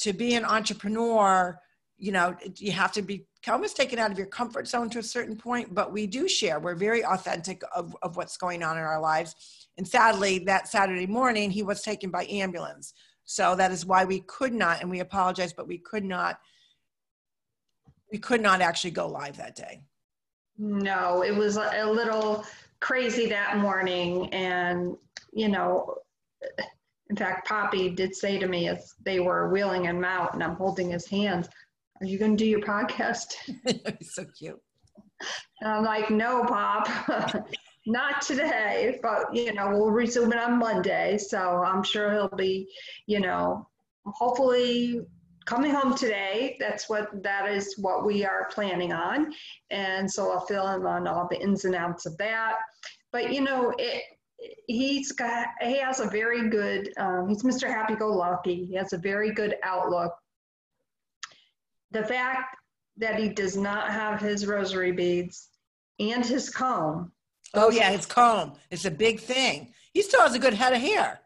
to 0.00 0.12
be 0.12 0.34
an 0.34 0.44
entrepreneur 0.44 1.58
you 1.96 2.12
know 2.12 2.36
you 2.56 2.72
have 2.72 2.92
to 2.92 3.02
be 3.02 3.26
almost 3.48 3.76
taken 3.76 3.98
out 3.98 4.12
of 4.12 4.18
your 4.18 4.26
comfort 4.26 4.68
zone 4.68 4.90
to 4.90 4.98
a 4.98 5.02
certain 5.02 5.36
point 5.36 5.74
but 5.74 5.92
we 5.92 6.06
do 6.06 6.28
share. 6.28 6.60
We're 6.60 6.74
very 6.74 7.04
authentic 7.04 7.62
of, 7.74 7.96
of 8.02 8.16
what's 8.16 8.36
going 8.36 8.62
on 8.62 8.76
in 8.76 8.84
our 8.84 9.00
lives. 9.00 9.34
And 9.78 9.88
sadly 9.88 10.40
that 10.40 10.68
saturday 10.68 11.06
morning 11.06 11.50
he 11.50 11.62
was 11.62 11.80
taken 11.80 12.10
by 12.10 12.26
ambulance. 12.26 12.92
So 13.24 13.54
that 13.56 13.72
is 13.72 13.86
why 13.86 14.04
we 14.04 14.20
could 14.20 14.52
not 14.52 14.82
and 14.82 14.90
we 14.90 15.00
apologize 15.00 15.54
but 15.54 15.66
we 15.66 15.78
could 15.78 16.04
not 16.04 16.38
we 18.12 18.18
could 18.18 18.40
not 18.40 18.60
actually 18.60 18.90
go 18.92 19.08
live 19.08 19.36
that 19.36 19.56
day 19.56 19.80
No, 20.58 21.24
it 21.24 21.34
was 21.34 21.56
a 21.56 21.84
little 21.84 22.44
crazy 22.82 23.26
that 23.26 23.56
morning. 23.58 24.28
And, 24.34 24.96
you 25.32 25.48
know, 25.48 25.94
in 27.08 27.16
fact, 27.16 27.48
Poppy 27.48 27.88
did 27.88 28.14
say 28.14 28.38
to 28.38 28.46
me 28.46 28.68
as 28.68 28.94
they 29.02 29.20
were 29.20 29.50
wheeling 29.50 29.84
him 29.84 30.04
out 30.04 30.34
and 30.34 30.42
I'm 30.42 30.56
holding 30.56 30.90
his 30.90 31.06
hands, 31.06 31.48
Are 32.00 32.06
you 32.06 32.18
going 32.18 32.36
to 32.36 32.44
do 32.44 32.48
your 32.48 32.60
podcast? 32.60 33.34
so 34.02 34.24
cute 34.36 34.60
And 35.60 35.72
I'm 35.72 35.84
like, 35.84 36.10
No, 36.10 36.44
Pop, 36.44 36.88
not 37.86 38.20
today. 38.20 38.98
But, 39.02 39.34
you 39.34 39.54
know, 39.54 39.70
we'll 39.70 39.90
resume 39.90 40.32
it 40.32 40.38
on 40.38 40.58
Monday. 40.58 41.18
So 41.18 41.38
I'm 41.38 41.82
sure 41.82 42.12
he'll 42.12 42.36
be, 42.36 42.68
you 43.06 43.20
know, 43.20 43.68
hopefully 44.04 45.00
coming 45.44 45.72
home 45.72 45.96
today. 45.96 46.56
That's 46.60 46.88
what 46.88 47.22
that 47.22 47.50
is 47.50 47.74
what 47.78 48.04
we 48.04 48.24
are 48.24 48.48
planning 48.52 48.92
on. 48.92 49.32
And 49.70 50.10
so 50.10 50.32
I'll 50.32 50.46
fill 50.46 50.66
him 50.66 50.86
on 50.86 51.06
all 51.06 51.28
the 51.30 51.40
ins 51.40 51.64
and 51.64 51.74
outs 51.74 52.06
of 52.06 52.16
that. 52.18 52.54
But 53.12 53.32
you 53.32 53.40
know, 53.40 53.72
it 53.78 54.02
he's 54.66 55.12
got 55.12 55.48
he 55.60 55.78
has 55.78 56.00
a 56.00 56.08
very 56.08 56.48
good 56.48 56.92
um, 56.96 57.28
he's 57.28 57.42
Mr. 57.42 57.68
Happy 57.68 57.94
Go 57.94 58.08
Lucky. 58.08 58.64
He 58.66 58.74
has 58.74 58.92
a 58.92 58.98
very 58.98 59.32
good 59.32 59.56
outlook. 59.62 60.12
The 61.90 62.04
fact 62.04 62.56
that 62.96 63.18
he 63.18 63.28
does 63.28 63.56
not 63.56 63.90
have 63.90 64.20
his 64.20 64.46
rosary 64.46 64.92
beads 64.92 65.48
and 66.00 66.24
his 66.24 66.50
comb, 66.50 67.12
oh 67.54 67.70
yeah 67.70 67.90
his 67.90 68.06
comb 68.06 68.54
it's 68.70 68.86
a 68.86 68.90
big 68.90 69.20
thing 69.20 69.72
he 69.92 70.00
still 70.02 70.22
has 70.22 70.34
a 70.34 70.38
good 70.38 70.54
head 70.54 70.72
of 70.72 70.80
hair 70.80 71.22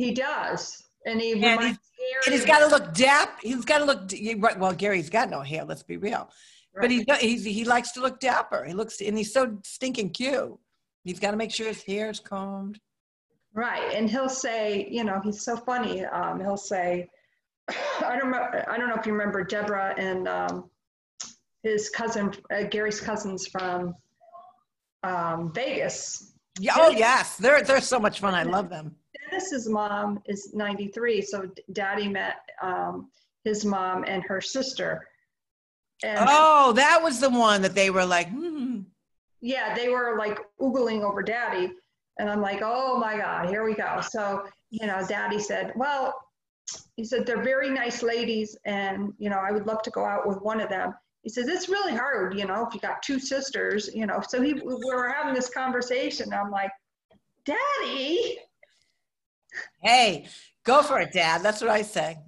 he 0.00 0.12
does. 0.12 0.82
And 1.04 1.20
he 1.20 1.32
And 1.32 1.42
reminds 1.42 1.78
And 2.26 2.34
he's 2.34 2.44
got 2.44 2.60
to 2.60 2.66
look 2.66 2.94
dap. 2.94 3.38
He's 3.42 3.64
got 3.64 3.78
to 3.78 3.84
look. 3.84 4.10
right, 4.38 4.58
Well, 4.58 4.72
Gary's 4.72 5.10
got 5.10 5.30
no 5.30 5.40
hair. 5.40 5.64
Let's 5.64 5.82
be 5.82 5.96
real. 5.96 6.30
But 6.74 6.90
he 6.90 7.04
he's, 7.20 7.44
he 7.44 7.64
likes 7.64 7.92
to 7.92 8.00
look 8.00 8.20
dapper. 8.20 8.64
He 8.64 8.72
looks 8.72 9.00
and 9.00 9.18
he's 9.18 9.32
so 9.32 9.58
stinking 9.64 10.10
cute. 10.10 10.56
He's 11.04 11.18
got 11.18 11.32
to 11.32 11.36
make 11.36 11.50
sure 11.50 11.66
his 11.66 11.82
hair's 11.82 12.20
combed. 12.20 12.78
Right, 13.52 13.94
and 13.94 14.08
he'll 14.08 14.28
say, 14.28 14.86
you 14.90 15.02
know, 15.02 15.20
he's 15.24 15.42
so 15.42 15.56
funny. 15.56 16.04
Um, 16.04 16.38
he'll 16.40 16.56
say, 16.56 17.08
I 17.68 18.16
don't 18.16 18.26
remember, 18.26 18.64
I 18.68 18.78
don't 18.78 18.88
know 18.88 18.94
if 18.94 19.06
you 19.06 19.12
remember 19.12 19.42
Deborah 19.42 19.94
and 19.98 20.28
um, 20.28 20.70
his 21.62 21.90
cousin, 21.90 22.32
uh, 22.54 22.64
Gary's 22.70 23.00
cousins 23.00 23.48
from 23.48 23.94
um, 25.02 25.52
Vegas. 25.52 26.32
Yeah, 26.58 26.74
oh 26.76 26.90
yes, 26.90 27.36
they're 27.36 27.62
they're 27.62 27.80
so 27.80 27.98
much 27.98 28.20
fun. 28.20 28.34
I 28.34 28.42
love 28.42 28.68
them. 28.68 28.94
Dennis's 29.40 29.68
mom 29.68 30.20
is 30.26 30.52
93, 30.54 31.22
so 31.22 31.50
Daddy 31.72 32.08
met 32.08 32.36
um, 32.62 33.10
his 33.44 33.64
mom 33.64 34.04
and 34.06 34.22
her 34.24 34.40
sister. 34.40 35.06
And 36.02 36.26
Oh, 36.28 36.72
that 36.72 37.02
was 37.02 37.20
the 37.20 37.30
one 37.30 37.62
that 37.62 37.74
they 37.74 37.90
were 37.90 38.04
like, 38.04 38.28
hmm. 38.28 38.80
yeah, 39.40 39.74
they 39.74 39.88
were 39.88 40.16
like 40.18 40.40
oogling 40.60 41.02
over 41.02 41.22
Daddy, 41.22 41.72
and 42.18 42.28
I'm 42.28 42.40
like, 42.40 42.60
oh 42.62 42.98
my 42.98 43.16
God, 43.16 43.48
here 43.48 43.64
we 43.64 43.74
go. 43.74 44.00
So 44.00 44.44
you 44.70 44.86
know, 44.86 45.04
Daddy 45.06 45.38
said, 45.38 45.72
well, 45.74 46.14
he 46.96 47.04
said 47.04 47.26
they're 47.26 47.42
very 47.42 47.70
nice 47.70 48.02
ladies, 48.02 48.56
and 48.64 49.12
you 49.18 49.30
know, 49.30 49.38
I 49.38 49.52
would 49.52 49.66
love 49.66 49.82
to 49.82 49.90
go 49.90 50.04
out 50.04 50.26
with 50.26 50.40
one 50.42 50.60
of 50.60 50.68
them. 50.68 50.94
He 51.22 51.28
says 51.28 51.48
it's 51.48 51.68
really 51.68 51.94
hard, 51.94 52.38
you 52.38 52.46
know, 52.46 52.66
if 52.66 52.74
you 52.74 52.80
got 52.80 53.02
two 53.02 53.18
sisters, 53.18 53.90
you 53.94 54.06
know. 54.06 54.22
So 54.26 54.40
he, 54.40 54.54
we 54.54 54.76
were 54.86 55.10
having 55.10 55.34
this 55.34 55.50
conversation. 55.50 56.32
I'm 56.32 56.50
like, 56.50 56.70
Daddy, 57.44 58.38
Hey, 59.82 60.26
go 60.64 60.82
for 60.82 61.00
it, 61.00 61.12
Dad. 61.12 61.42
That's 61.42 61.60
what 61.60 61.70
I 61.70 61.82
say. 61.82 62.18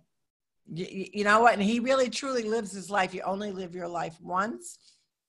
You, 0.73 1.07
you 1.13 1.25
know 1.25 1.41
what? 1.41 1.55
And 1.55 1.63
he 1.63 1.81
really 1.81 2.09
truly 2.09 2.45
lives 2.45 2.73
his 2.73 2.91
life. 2.91 3.15
You 3.15 3.23
only 3.23 3.53
live 3.53 3.75
your 3.75 3.89
life 3.89 4.17
once. 4.21 4.79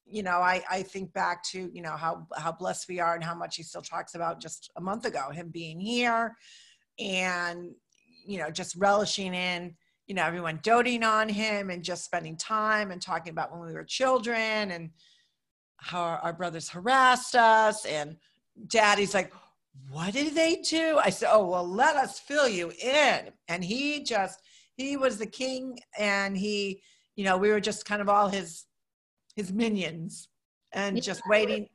You 0.06 0.24
know, 0.24 0.40
I, 0.40 0.64
I 0.70 0.84
think 0.84 1.14
back 1.14 1.44
to, 1.46 1.70
you 1.74 1.82
know, 1.82 1.96
how, 1.96 2.28
how 2.38 2.52
blessed 2.52 2.88
we 2.88 3.00
are 3.00 3.16
and 3.16 3.24
how 3.24 3.36
much 3.36 3.56
he 3.56 3.64
still 3.64 3.82
talks 3.82 4.16
about 4.16 4.42
just 4.42 4.72
a 4.76 4.82
month 4.82 5.06
ago, 5.06 5.32
him 5.32 5.50
being 5.50 5.80
here 5.80 6.36
and, 7.00 7.72
you 8.26 8.38
know, 8.38 8.52
just 8.52 8.76
relishing 8.76 9.34
in, 9.34 9.76
you 10.08 10.16
know, 10.16 10.24
everyone 10.26 10.60
doting 10.62 11.04
on 11.04 11.30
him 11.30 11.70
and 11.70 11.84
just 11.84 12.04
spending 12.04 12.38
time 12.38 12.92
and 12.92 13.02
talking 13.02 13.32
about 13.32 13.52
when 13.52 13.66
we 13.68 13.74
were 13.74 13.84
children 13.84 14.72
and 14.72 14.92
how 15.78 16.02
our, 16.02 16.18
our 16.20 16.34
brothers 16.34 16.70
harassed 16.70 17.36
us. 17.36 17.86
And 17.86 18.18
daddy's 18.68 19.14
like, 19.14 19.34
what 19.90 20.14
did 20.14 20.36
they 20.36 20.58
do? 20.58 21.00
I 21.04 21.10
said, 21.10 21.30
oh, 21.32 21.48
well, 21.48 21.68
let 21.68 21.96
us 21.96 22.20
fill 22.20 22.48
you 22.48 22.72
in. 22.82 23.30
And 23.48 23.64
he 23.64 24.04
just, 24.04 24.40
he 24.76 24.98
was 24.98 25.18
the 25.18 25.26
king 25.26 25.80
and 25.98 26.38
he, 26.38 26.82
you 27.16 27.24
know, 27.24 27.38
we 27.38 27.50
were 27.52 27.60
just 27.60 27.86
kind 27.86 28.02
of 28.02 28.10
all 28.10 28.28
his, 28.28 28.66
his 29.36 29.52
minions 29.52 30.30
and 30.74 31.02
just 31.02 31.22
waiting. 31.28 31.68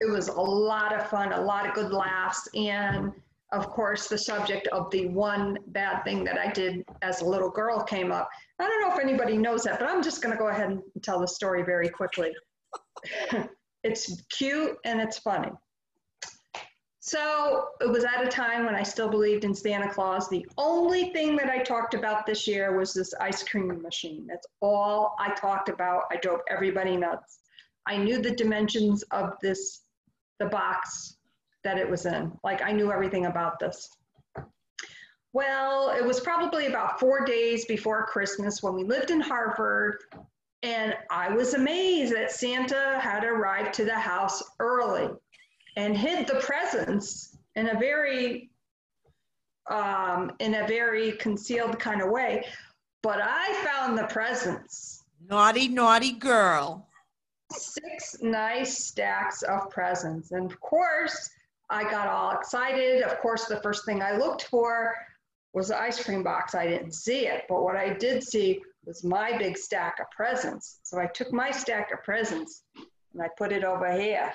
it 0.00 0.10
was 0.10 0.28
a 0.28 0.40
lot 0.40 0.94
of 0.94 1.08
fun, 1.08 1.32
a 1.32 1.40
lot 1.40 1.66
of 1.66 1.74
good 1.74 1.92
laughs, 1.92 2.48
and 2.54 3.12
of 3.52 3.68
course, 3.68 4.08
the 4.08 4.16
subject 4.16 4.66
of 4.68 4.90
the 4.90 5.08
one 5.08 5.58
bad 5.68 6.02
thing 6.04 6.24
that 6.24 6.38
I 6.38 6.50
did 6.50 6.84
as 7.02 7.20
a 7.20 7.24
little 7.24 7.50
girl 7.50 7.82
came 7.84 8.10
up. 8.10 8.28
I 8.58 8.66
don't 8.66 8.80
know 8.80 8.94
if 8.94 9.00
anybody 9.00 9.36
knows 9.36 9.64
that, 9.64 9.78
but 9.78 9.88
I'm 9.88 10.02
just 10.02 10.22
going 10.22 10.32
to 10.32 10.38
go 10.38 10.48
ahead 10.48 10.70
and 10.70 10.82
tell 11.02 11.20
the 11.20 11.28
story 11.28 11.62
very 11.62 11.90
quickly. 11.90 12.32
it's 13.84 14.22
cute 14.30 14.76
and 14.86 15.00
it's 15.00 15.18
funny. 15.18 15.50
So 17.04 17.70
it 17.80 17.90
was 17.90 18.04
at 18.04 18.24
a 18.24 18.28
time 18.28 18.64
when 18.64 18.76
I 18.76 18.84
still 18.84 19.08
believed 19.08 19.44
in 19.44 19.52
Santa 19.52 19.92
Claus. 19.92 20.28
The 20.28 20.46
only 20.56 21.12
thing 21.12 21.34
that 21.34 21.50
I 21.50 21.58
talked 21.58 21.94
about 21.94 22.26
this 22.26 22.46
year 22.46 22.78
was 22.78 22.94
this 22.94 23.12
ice 23.14 23.42
cream 23.42 23.82
machine. 23.82 24.24
That's 24.28 24.46
all 24.60 25.16
I 25.18 25.34
talked 25.34 25.68
about. 25.68 26.04
I 26.12 26.16
drove 26.16 26.42
everybody 26.48 26.96
nuts. 26.96 27.40
I 27.86 27.96
knew 27.96 28.22
the 28.22 28.30
dimensions 28.30 29.02
of 29.10 29.32
this, 29.42 29.80
the 30.38 30.46
box 30.46 31.16
that 31.64 31.76
it 31.76 31.90
was 31.90 32.06
in. 32.06 32.30
Like 32.44 32.62
I 32.62 32.70
knew 32.70 32.92
everything 32.92 33.26
about 33.26 33.58
this. 33.58 33.90
Well, 35.32 35.90
it 35.90 36.04
was 36.04 36.20
probably 36.20 36.66
about 36.66 37.00
four 37.00 37.24
days 37.24 37.64
before 37.64 38.06
Christmas 38.06 38.62
when 38.62 38.74
we 38.74 38.84
lived 38.84 39.10
in 39.10 39.20
Harvard, 39.20 39.96
and 40.62 40.94
I 41.10 41.30
was 41.30 41.54
amazed 41.54 42.14
that 42.14 42.30
Santa 42.30 43.00
had 43.00 43.24
arrived 43.24 43.74
to 43.74 43.84
the 43.84 43.98
house 43.98 44.40
early 44.60 45.10
and 45.76 45.96
hid 45.96 46.26
the 46.26 46.36
presents 46.36 47.36
in 47.56 47.68
a 47.68 47.78
very 47.78 48.50
um, 49.70 50.32
in 50.40 50.54
a 50.54 50.66
very 50.66 51.12
concealed 51.12 51.78
kind 51.78 52.02
of 52.02 52.10
way. 52.10 52.44
But 53.02 53.20
I 53.22 53.52
found 53.64 53.96
the 53.96 54.04
presents. 54.04 55.04
Naughty, 55.28 55.68
naughty 55.68 56.12
girl. 56.12 56.88
Six 57.52 58.16
nice 58.22 58.84
stacks 58.84 59.42
of 59.42 59.70
presents. 59.70 60.32
And 60.32 60.50
of 60.50 60.60
course, 60.60 61.30
I 61.70 61.84
got 61.84 62.08
all 62.08 62.32
excited. 62.32 63.02
Of 63.02 63.18
course, 63.18 63.46
the 63.46 63.60
first 63.60 63.84
thing 63.84 64.02
I 64.02 64.16
looked 64.16 64.44
for 64.44 64.94
was 65.52 65.68
the 65.68 65.80
ice 65.80 66.02
cream 66.02 66.22
box. 66.22 66.54
I 66.54 66.66
didn't 66.66 66.92
see 66.92 67.26
it, 67.26 67.44
but 67.48 67.62
what 67.62 67.76
I 67.76 67.92
did 67.94 68.22
see 68.22 68.62
was 68.84 69.04
my 69.04 69.36
big 69.36 69.56
stack 69.56 69.98
of 70.00 70.06
presents. 70.10 70.80
So 70.82 70.98
I 70.98 71.06
took 71.06 71.32
my 71.32 71.50
stack 71.50 71.92
of 71.92 72.02
presents 72.02 72.62
and 73.12 73.22
I 73.22 73.28
put 73.36 73.52
it 73.52 73.64
over 73.64 73.92
here. 73.92 74.32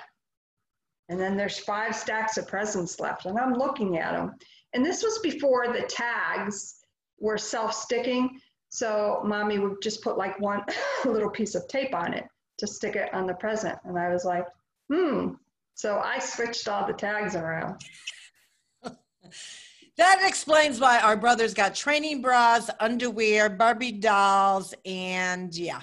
And 1.08 1.18
then 1.18 1.36
there's 1.36 1.58
five 1.58 1.96
stacks 1.96 2.36
of 2.36 2.46
presents 2.46 3.00
left, 3.00 3.26
and 3.26 3.38
I'm 3.38 3.54
looking 3.54 3.98
at 3.98 4.12
them. 4.12 4.34
And 4.74 4.84
this 4.84 5.02
was 5.02 5.18
before 5.20 5.72
the 5.72 5.82
tags 5.82 6.80
were 7.18 7.38
self-sticking. 7.38 8.40
So 8.68 9.22
mommy 9.24 9.58
would 9.58 9.80
just 9.82 10.02
put 10.02 10.18
like 10.18 10.38
one 10.38 10.62
little 11.04 11.30
piece 11.30 11.54
of 11.54 11.66
tape 11.68 11.94
on 11.94 12.12
it 12.12 12.24
to 12.58 12.66
stick 12.66 12.96
it 12.96 13.12
on 13.14 13.26
the 13.26 13.34
present. 13.34 13.78
And 13.84 13.98
I 13.98 14.12
was 14.12 14.24
like, 14.24 14.44
hmm. 14.92 15.30
So 15.74 16.00
I 16.00 16.18
switched 16.18 16.68
all 16.68 16.86
the 16.86 16.92
tags 16.92 17.36
around. 17.36 17.80
that 19.96 20.22
explains 20.26 20.80
why 20.80 20.98
our 21.00 21.16
brothers 21.16 21.54
got 21.54 21.74
training 21.74 22.20
bras, 22.20 22.68
underwear, 22.80 23.48
Barbie 23.48 23.92
dolls, 23.92 24.74
and 24.84 25.54
yeah. 25.56 25.80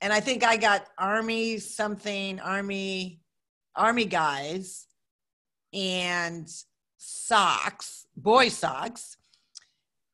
And 0.00 0.12
I 0.12 0.18
think 0.20 0.42
I 0.42 0.56
got 0.56 0.88
army 0.98 1.58
something, 1.58 2.40
army, 2.40 3.21
army 3.76 4.04
guys, 4.04 4.86
and 5.72 6.48
socks, 6.98 8.06
boy 8.16 8.48
socks. 8.48 9.16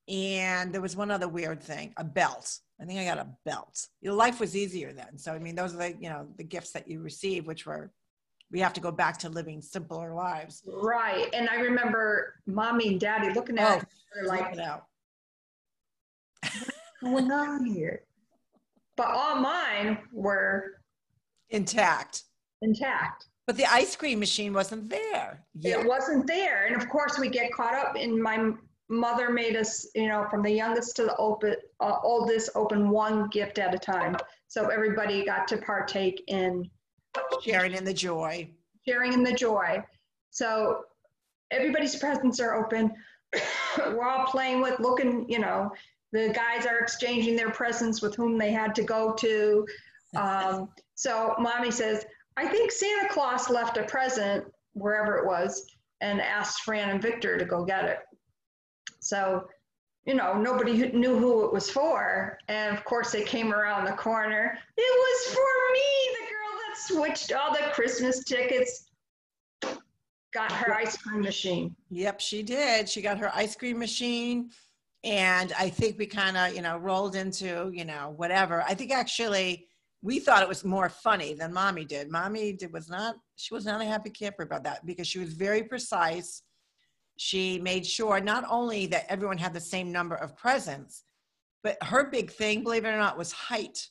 And 0.09 0.73
there 0.73 0.81
was 0.81 0.97
one 0.97 1.11
other 1.11 1.29
weird 1.29 1.63
thing, 1.63 1.93
a 1.97 2.05
belt. 2.05 2.59
I 2.81 2.85
think 2.85 3.01
I 3.01 3.05
got 3.05 3.19
a 3.19 3.29
belt. 3.45 3.87
Your 4.01 4.15
life 4.15 4.41
was 4.41 4.57
easier 4.57 4.93
then. 4.93 5.19
So 5.19 5.33
I 5.33 5.39
mean, 5.39 5.55
those 5.55 5.75
are 5.75 5.79
the 5.79 5.97
you 6.01 6.09
know 6.09 6.29
the 6.37 6.45
gifts 6.45 6.73
that 6.73 6.89
you 6.89 7.01
receive, 7.01 7.47
which 7.47 7.67
were 7.67 7.91
we 8.51 8.61
have 8.61 8.73
to 8.75 8.81
go 8.81 8.91
back 8.91 9.19
to 9.19 9.29
living 9.29 9.61
simpler 9.61 10.15
lives. 10.15 10.63
Right. 10.67 11.29
And 11.35 11.49
I 11.49 11.57
remember 11.57 12.35
mommy 12.47 12.89
and 12.89 13.01
daddy 13.01 13.33
looking 13.35 13.59
at 13.59 13.85
oh, 13.85 14.27
like, 14.27 14.57
out. 14.59 14.85
what's 17.01 17.29
going 17.29 17.31
on 17.31 17.67
here? 17.67 18.05
But 18.97 19.09
all 19.09 19.37
mine 19.37 19.99
were 20.13 20.81
intact. 21.51 22.23
Intact. 22.63 23.28
But 23.49 23.57
the 23.57 23.65
ice 23.65 23.97
cream 23.97 24.21
machine 24.21 24.53
wasn't 24.53 24.91
there. 24.91 25.43
It 25.63 25.87
wasn't 25.87 26.27
there. 26.27 26.67
And 26.67 26.77
of 26.77 26.87
course, 26.91 27.19
we 27.19 27.31
get 27.31 27.51
caught 27.51 27.73
up 27.73 27.97
in 27.97 28.21
my 28.21 28.53
mother 28.91 29.31
made 29.31 29.57
us, 29.57 29.87
you 29.95 30.07
know, 30.07 30.27
from 30.31 30.43
the 30.43 30.51
youngest 30.51 30.97
to 30.97 31.05
the 31.05 31.17
open, 31.17 31.57
uh, 31.81 31.97
oldest, 32.03 32.51
open 32.55 32.91
one 32.91 33.27
gift 33.31 33.59
at 33.59 33.75
a 33.75 33.79
time. 33.79 34.17
So 34.49 34.69
everybody 34.69 35.25
got 35.25 35.49
to 35.49 35.57
partake 35.57 36.25
in 36.27 36.69
sharing 37.43 37.73
in 37.73 37.85
the 37.85 37.95
joy. 37.95 38.51
Sharing 38.87 39.15
in 39.15 39.23
the 39.23 39.33
joy. 39.33 39.83
So 40.29 40.85
everybody's 41.51 41.97
presents 41.97 42.41
are 42.41 42.55
open. 42.55 42.93
We're 43.79 44.07
all 44.07 44.27
playing 44.27 44.61
with, 44.61 44.79
looking, 44.79 45.25
you 45.27 45.39
know, 45.39 45.71
the 46.13 46.35
guys 46.35 46.67
are 46.67 46.81
exchanging 46.81 47.35
their 47.35 47.51
presents 47.51 48.03
with 48.03 48.15
whom 48.15 48.37
they 48.37 48.53
had 48.53 48.75
to 48.75 48.83
go 48.83 49.15
to. 49.15 49.67
Um, 50.17 50.71
so 50.95 51.35
mommy 51.39 51.71
says, 51.71 52.07
I 52.39 52.47
think 52.47 52.71
Santa 52.71 53.09
Claus 53.09 53.51
left 53.51 53.79
a 53.79 53.83
present 53.83 54.45
wherever 54.75 55.17
it 55.17 55.27
was 55.27 55.67
and 56.01 56.21
asked 56.21 56.63
Fran 56.63 56.91
and 56.91 57.03
Victor 57.03 57.37
to 57.37 57.45
go 57.45 57.65
get 57.65 57.85
it. 57.85 57.99
So, 59.01 59.49
you 60.07 60.15
know, 60.15 60.41
nobody 60.41 60.93
knew 60.93 61.19
who 61.19 61.45
it 61.45 61.53
was 61.53 61.69
for. 61.69 62.39
And 62.47 62.77
of 62.77 62.85
course, 62.85 63.11
they 63.11 63.25
came 63.25 63.53
around 63.53 63.87
the 63.87 63.93
corner. 63.93 64.57
It 64.77 64.83
was 64.83 65.35
for 65.35 65.73
me, 65.73 66.15
the 66.15 66.27
girl 66.31 66.53
that 66.63 66.79
switched 66.79 67.33
all 67.33 67.53
the 67.53 67.73
Christmas 67.73 68.23
tickets. 68.23 68.85
Got 70.33 70.53
her 70.53 70.73
ice 70.73 70.97
cream 70.97 71.23
machine. 71.23 71.75
Yep, 71.91 72.21
she 72.21 72.45
did. 72.45 72.89
She 72.89 73.03
got 73.03 73.19
her 73.19 73.35
ice 73.35 73.57
cream 73.57 73.81
machine. 73.81 74.51
And 75.03 75.53
I 75.59 75.71
think 75.71 75.99
we 75.99 76.07
kind 76.07 76.37
of, 76.37 76.55
you 76.55 76.63
know, 76.63 76.77
rolled 76.77 77.17
into, 77.17 77.73
you 77.75 77.85
know, 77.85 78.15
whatever. 78.17 78.63
I 78.63 78.75
think 78.75 78.93
actually, 78.93 79.68
we 80.03 80.21
thought 80.21 80.43
it 80.43 80.49
was 80.49 80.65
more 80.65 80.89
funny 80.89 81.35
than 81.35 81.53
mommy 81.53 81.85
did. 81.85 82.11
Mommy 82.11 82.53
did, 82.53 82.73
was 82.73 82.89
not, 82.89 83.17
she 83.37 83.53
was 83.53 83.67
not 83.67 83.81
a 83.81 83.85
happy 83.85 84.11
camper 84.11 84.43
about 84.43 84.65
that 84.65 84.87
because 84.87 85.09
she 85.09 85.19
was 85.19 85.33
very 85.33 85.63
precise. 85.65 86.43
She 87.17 87.59
made 87.59 87.85
sure 87.85 88.21
not 88.21 88.45
only 88.49 88.87
that 88.87 89.07
everyone 89.09 89.39
had 89.39 89.53
the 89.53 89.61
same 89.61 89.91
number 89.91 90.15
of 90.15 90.37
presents, 90.37 91.03
but 91.65 91.77
her 91.83 92.09
big 92.11 92.31
thing, 92.31 92.63
believe 92.63 92.85
it 92.85 92.89
or 92.89 92.99
not, 92.99 93.19
was 93.19 93.33
height. 93.33 93.89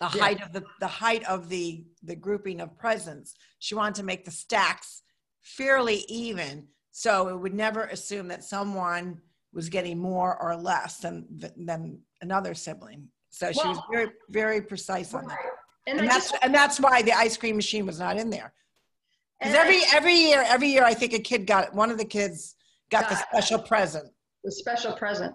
The 0.00 0.10
yeah. 0.14 0.22
height 0.22 0.42
of 0.42 0.52
the 0.52 0.62
the 0.80 0.86
height 0.86 1.24
of 1.24 1.48
the 1.48 1.84
the 2.04 2.14
grouping 2.14 2.60
of 2.60 2.78
presents. 2.78 3.34
She 3.58 3.74
wanted 3.74 3.96
to 3.96 4.04
make 4.04 4.24
the 4.24 4.30
stacks 4.30 5.02
fairly 5.40 6.04
even, 6.08 6.68
so 6.92 7.28
it 7.28 7.36
would 7.36 7.54
never 7.54 7.84
assume 7.84 8.28
that 8.28 8.44
someone 8.44 9.20
was 9.52 9.68
getting 9.68 9.98
more 9.98 10.40
or 10.40 10.54
less 10.54 10.98
than 10.98 11.26
than 11.56 12.00
another 12.20 12.54
sibling. 12.54 13.08
So 13.30 13.52
she 13.52 13.66
was 13.66 13.78
very, 13.92 14.10
very 14.30 14.60
precise 14.62 15.14
on 15.14 15.26
that. 15.26 15.38
And, 15.86 16.00
and 16.00 16.08
that's 16.08 16.30
just, 16.30 16.44
and 16.44 16.54
that's 16.54 16.80
why 16.80 17.02
the 17.02 17.12
ice 17.12 17.36
cream 17.36 17.56
machine 17.56 17.86
was 17.86 17.98
not 17.98 18.16
in 18.16 18.30
there. 18.30 18.52
Because 19.38 19.54
every 19.54 19.76
I, 19.76 19.88
every 19.94 20.14
year, 20.14 20.44
every 20.46 20.68
year, 20.68 20.84
I 20.84 20.94
think 20.94 21.12
a 21.12 21.18
kid 21.18 21.46
got 21.46 21.74
one 21.74 21.90
of 21.90 21.98
the 21.98 22.04
kids 22.04 22.56
got, 22.90 23.02
got 23.02 23.10
the 23.10 23.16
special 23.16 23.58
present. 23.58 24.10
The 24.44 24.52
special 24.52 24.92
present, 24.92 25.34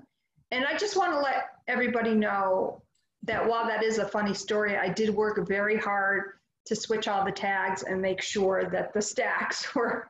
and 0.51 0.65
I 0.65 0.77
just 0.77 0.97
want 0.97 1.13
to 1.13 1.19
let 1.19 1.45
everybody 1.67 2.13
know 2.13 2.81
that 3.23 3.47
while 3.47 3.65
that 3.67 3.83
is 3.83 3.97
a 3.97 4.07
funny 4.07 4.33
story, 4.33 4.77
I 4.77 4.89
did 4.89 5.09
work 5.09 5.47
very 5.47 5.77
hard 5.77 6.33
to 6.65 6.75
switch 6.75 7.07
all 7.07 7.25
the 7.25 7.31
tags 7.31 7.83
and 7.83 8.01
make 8.01 8.21
sure 8.21 8.69
that 8.69 8.93
the 8.93 9.01
stacks 9.01 9.73
were. 9.75 10.09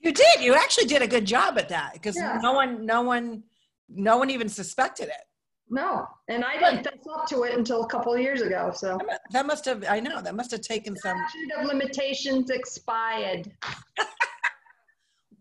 You 0.00 0.12
did. 0.12 0.40
You 0.40 0.54
actually 0.54 0.86
did 0.86 1.02
a 1.02 1.06
good 1.06 1.24
job 1.24 1.58
at 1.58 1.68
that 1.68 1.92
because 1.94 2.16
yeah. 2.16 2.38
no 2.42 2.52
one, 2.52 2.84
no 2.84 3.02
one, 3.02 3.44
no 3.88 4.16
one 4.16 4.30
even 4.30 4.48
suspected 4.48 5.08
it. 5.08 5.24
No, 5.72 6.06
and 6.28 6.44
I 6.44 6.58
didn't 6.58 6.84
fess 6.84 7.06
up 7.10 7.26
to 7.28 7.44
it 7.44 7.56
until 7.56 7.82
a 7.82 7.86
couple 7.86 8.12
of 8.12 8.20
years 8.20 8.42
ago. 8.42 8.72
So 8.74 8.98
that 9.30 9.46
must 9.46 9.64
have, 9.64 9.82
I 9.88 10.00
know, 10.00 10.20
that 10.20 10.34
must 10.34 10.50
have 10.50 10.60
taken 10.60 10.94
some. 10.94 11.16
Statute 11.30 11.60
of 11.60 11.66
limitations 11.66 12.50
expired. 12.50 13.50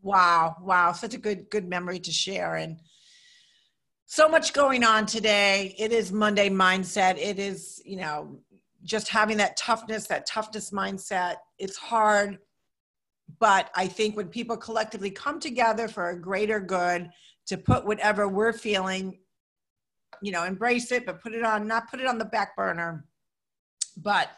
wow, 0.02 0.56
wow, 0.62 0.94
such 0.94 1.14
a 1.16 1.18
good, 1.18 1.50
good 1.50 1.68
memory 1.68 2.00
to 2.00 2.14
share. 2.14 2.56
And 2.56 2.80
so 4.06 4.30
much 4.30 4.54
going 4.54 4.86
on 4.86 5.06
today. 5.06 5.76
It 5.78 5.92
is 5.92 6.14
Monday 6.14 6.50
mindset. 6.50 7.18
It 7.18 7.38
is, 7.38 7.82
you 7.84 7.98
know, 7.98 8.40
just 8.84 9.10
having 9.10 9.36
that 9.38 9.58
toughness, 9.58 10.08
that 10.08 10.26
toughness 10.26 10.72
mindset. 10.72 11.36
It's 11.60 11.76
hard, 11.76 12.40
but 13.38 13.70
I 13.76 13.88
think 13.88 14.16
when 14.16 14.30
people 14.30 14.56
collectively 14.56 15.12
come 15.12 15.42
together 15.42 15.90
for 15.90 16.10
a 16.10 16.18
greater 16.18 16.62
good, 16.62 17.10
to 17.48 17.58
put 17.58 17.86
whatever 17.86 18.28
we're 18.28 18.54
feeling 18.54 19.18
you 20.22 20.32
know 20.32 20.44
embrace 20.44 20.92
it 20.92 21.06
but 21.06 21.22
put 21.22 21.34
it 21.34 21.44
on 21.44 21.68
not 21.68 21.90
put 21.90 22.00
it 22.00 22.08
on 22.08 22.18
the 22.18 22.26
back 22.26 22.56
burner 22.56 23.06
but 23.98 24.30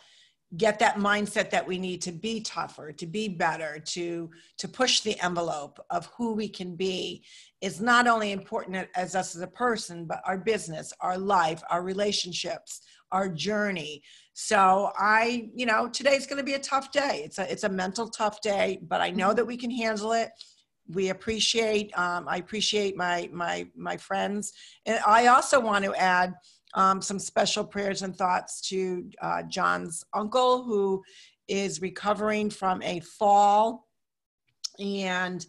get 0.57 0.77
that 0.77 0.97
mindset 0.97 1.49
that 1.49 1.67
we 1.67 1.79
need 1.79 1.99
to 2.01 2.11
be 2.11 2.39
tougher 2.39 2.91
to 2.91 3.07
be 3.07 3.27
better 3.27 3.79
to 3.79 4.29
to 4.57 4.67
push 4.67 5.01
the 5.01 5.19
envelope 5.21 5.79
of 5.89 6.05
who 6.17 6.33
we 6.33 6.47
can 6.47 6.75
be 6.75 7.23
is 7.61 7.81
not 7.81 8.07
only 8.07 8.31
important 8.31 8.87
as 8.95 9.15
us 9.15 9.35
as 9.35 9.41
a 9.41 9.47
person 9.47 10.05
but 10.05 10.21
our 10.25 10.37
business 10.37 10.93
our 11.01 11.17
life 11.17 11.63
our 11.69 11.81
relationships 11.81 12.81
our 13.11 13.29
journey. 13.29 14.01
So 14.33 14.91
i 14.97 15.49
you 15.55 15.65
know 15.65 15.87
today's 15.87 16.27
going 16.27 16.39
to 16.39 16.43
be 16.43 16.55
a 16.55 16.59
tough 16.59 16.91
day. 16.91 17.21
It's 17.25 17.39
a 17.39 17.51
it's 17.51 17.63
a 17.63 17.69
mental 17.69 18.09
tough 18.09 18.41
day 18.41 18.79
but 18.87 19.01
i 19.01 19.09
know 19.09 19.27
mm-hmm. 19.27 19.37
that 19.37 19.45
we 19.45 19.57
can 19.57 19.71
handle 19.71 20.11
it 20.11 20.29
we 20.87 21.09
appreciate 21.09 21.97
um, 21.97 22.27
i 22.27 22.37
appreciate 22.37 22.95
my 22.95 23.29
my 23.31 23.67
my 23.75 23.97
friends. 23.97 24.53
And 24.85 24.99
i 25.05 25.27
also 25.27 25.59
want 25.59 25.85
to 25.85 25.95
add 25.95 26.33
um, 26.75 27.01
some 27.01 27.19
special 27.19 27.63
prayers 27.63 28.01
and 28.01 28.15
thoughts 28.15 28.61
to 28.69 29.09
uh, 29.21 29.43
john's 29.43 30.03
uncle 30.13 30.63
who 30.63 31.03
is 31.47 31.81
recovering 31.81 32.49
from 32.49 32.81
a 32.83 32.99
fall. 33.01 33.87
And 34.79 35.45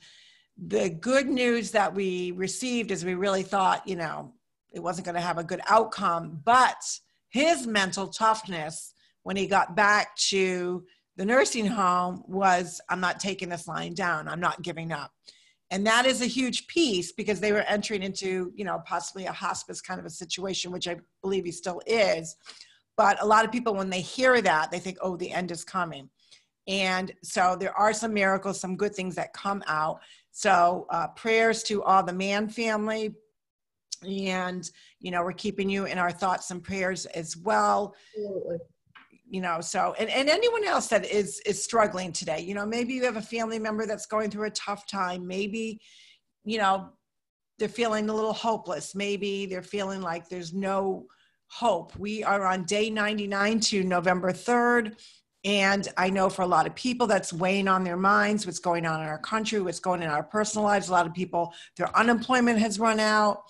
the 0.57 0.91
good 0.91 1.29
news 1.29 1.71
that 1.73 1.95
we 1.95 2.33
received 2.33 2.91
is 2.91 3.05
we 3.05 3.15
really 3.15 3.43
thought 3.43 3.87
you 3.89 3.97
know 3.97 4.33
it 4.73 4.81
wasn't 4.81 5.05
going 5.05 5.17
to 5.17 5.21
have 5.21 5.37
a 5.37 5.43
good 5.43 5.61
outcome 5.69 6.41
but 6.45 6.77
his 7.31 7.67
mental 7.67 8.07
toughness 8.07 8.93
when 9.25 9.35
he 9.35 9.49
got 9.49 9.75
back 9.75 10.15
to 10.15 10.85
the 11.17 11.25
nursing 11.25 11.67
home 11.67 12.23
was 12.27 12.81
i'm 12.89 13.01
not 13.01 13.21
taking 13.21 13.49
this 13.49 13.69
lying 13.69 13.95
down 13.95 14.29
i'm 14.29 14.41
not 14.41 14.63
giving 14.63 14.93
up 14.93 15.13
and 15.71 15.87
that 15.87 16.07
is 16.07 16.23
a 16.23 16.27
huge 16.27 16.67
piece 16.67 17.13
because 17.13 17.41
they 17.41 17.53
were 17.53 17.63
entering 17.63 18.03
into 18.03 18.53
you 18.55 18.65
know 18.65 18.81
possibly 18.87 19.27
a 19.27 19.33
hospice 19.33 19.81
kind 19.81 20.01
of 20.01 20.07
a 20.07 20.11
situation 20.11 20.71
which 20.73 20.89
i 20.89 20.97
believe 21.23 21.45
he 21.45 21.53
still 21.53 21.81
is 21.87 22.37
but 22.97 23.21
a 23.23 23.27
lot 23.27 23.45
of 23.45 23.51
people 23.51 23.75
when 23.75 23.91
they 23.91 24.01
hear 24.01 24.41
that 24.41 24.71
they 24.71 24.79
think 24.79 24.99
oh 25.03 25.17
the 25.17 25.31
end 25.31 25.51
is 25.51 25.65
coming 25.65 26.09
And 26.67 27.13
so 27.23 27.57
there 27.59 27.77
are 27.77 27.93
some 27.93 28.15
miracles, 28.15 28.61
some 28.61 28.77
good 28.77 28.95
things 28.95 29.15
that 29.17 29.35
come 29.35 29.63
out. 29.67 30.01
So 30.31 30.87
uh, 30.91 31.09
prayers 31.09 31.63
to 31.65 31.83
all 31.83 32.03
the 32.03 32.13
Mann 32.13 32.49
family. 32.49 33.15
And, 34.03 34.69
you 34.99 35.11
know, 35.11 35.23
we're 35.23 35.33
keeping 35.33 35.69
you 35.71 35.85
in 35.87 35.99
our 35.99 36.11
thoughts 36.11 36.51
and 36.51 36.63
prayers 36.63 37.07
as 37.07 37.37
well. 37.37 37.95
Absolutely. 38.17 38.59
You 39.29 39.41
know, 39.41 39.61
so 39.61 39.95
and, 39.99 40.11
and 40.11 40.29
anyone 40.29 40.65
else 40.65 40.89
that 40.89 41.07
is 41.07 41.41
is 41.47 41.63
struggling 41.63 42.13
today, 42.13 42.41
you 42.41 42.55
know, 42.55 42.67
maybe 42.67 42.93
you 42.93 43.05
have 43.05 43.17
a 43.17 43.23
family 43.23 43.59
member 43.59 43.87
that's 43.87 44.07
going 44.07 44.31
through 44.31 44.47
a 44.47 44.51
tough 44.51 44.87
time. 44.87 45.27
Maybe, 45.27 45.81
you 46.45 46.59
know, 46.59 46.91
they're 47.59 47.69
feeling 47.69 48.09
a 48.09 48.15
little 48.15 48.33
hopeless. 48.33 48.95
Maybe 48.95 49.47
they're 49.47 49.63
feeling 49.63 50.03
like 50.03 50.29
there's 50.29 50.53
no 50.53 51.07
hope. 51.47 51.97
We 51.97 52.25
are 52.25 52.45
on 52.47 52.65
day 52.65 52.91
99 52.91 53.61
to 53.61 53.85
November 53.85 54.33
3rd. 54.33 54.97
And 55.45 55.87
I 55.99 56.09
know 56.09 56.31
for 56.31 56.43
a 56.43 56.47
lot 56.47 56.67
of 56.67 56.75
people 56.75 57.07
that's 57.07 57.33
weighing 57.33 57.69
on 57.69 57.85
their 57.85 57.99
minds 57.99 58.47
what's 58.47 58.59
going 58.59 58.87
on 58.87 59.03
in 59.03 59.07
our 59.07 59.19
country, 59.19 59.61
what's 59.61 59.79
going 59.79 60.01
on 60.01 60.09
in 60.09 60.11
our 60.11 60.23
personal 60.23 60.65
lives. 60.65 60.89
A 60.89 60.93
lot 60.93 61.07
of 61.07 61.13
people, 61.13 61.53
their 61.77 61.95
unemployment 61.97 62.59
has 62.59 62.79
run 62.79 62.99
out. 62.99 63.43